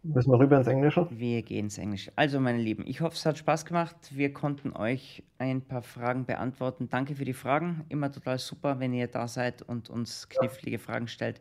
Ja. 0.03 0.15
Müssen 0.15 0.31
wir 0.31 0.39
rüber 0.39 0.57
ins 0.57 0.67
Englische? 0.67 1.07
Wir 1.09 1.41
gehen 1.41 1.65
ins 1.65 1.77
Englische. 1.77 2.11
Also, 2.15 2.39
meine 2.39 2.57
Lieben, 2.59 2.85
ich 2.85 3.01
hoffe, 3.01 3.15
es 3.15 3.25
hat 3.25 3.37
Spaß 3.37 3.65
gemacht. 3.65 3.95
Wir 4.11 4.33
konnten 4.33 4.75
euch 4.75 5.23
ein 5.37 5.61
paar 5.61 5.81
Fragen 5.81 6.25
beantworten. 6.25 6.89
Danke 6.89 7.15
für 7.15 7.25
die 7.25 7.33
Fragen. 7.33 7.85
Immer 7.89 8.11
total 8.11 8.37
super, 8.37 8.79
wenn 8.79 8.93
ihr 8.93 9.07
da 9.07 9.27
seid 9.27 9.61
und 9.61 9.89
uns 9.89 10.27
knifflige 10.29 10.79
Fragen 10.79 11.07
stellt. 11.07 11.39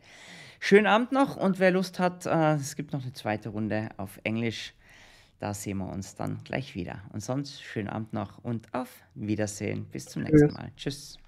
Schönen 0.61 0.87
Abend 0.87 1.11
noch 1.11 1.37
und 1.37 1.59
wer 1.59 1.73
Lust 1.73 1.99
hat, 1.99 2.25
äh, 2.25 2.55
es 2.55 2.77
gibt 2.77 2.93
noch 2.93 3.03
eine 3.03 3.13
zweite 3.13 3.49
Runde 3.49 3.89
auf 3.97 4.21
Englisch. 4.23 4.75
Da 5.41 5.55
sehen 5.55 5.79
wir 5.79 5.93
uns 5.93 6.15
dann 6.15 6.39
gleich 6.45 6.77
wieder. 6.77 7.03
Und 7.13 7.21
sonst 7.21 7.61
schönen 7.63 7.89
Abend 7.89 8.13
noch 8.13 8.39
und 8.45 8.73
auf 8.73 9.03
Wiedersehen. 9.17 9.87
Bis 9.91 10.07
zum 10.07 10.23
nächsten 10.23 10.53
Mal. 10.53 10.71
Tschüss. 10.77 11.19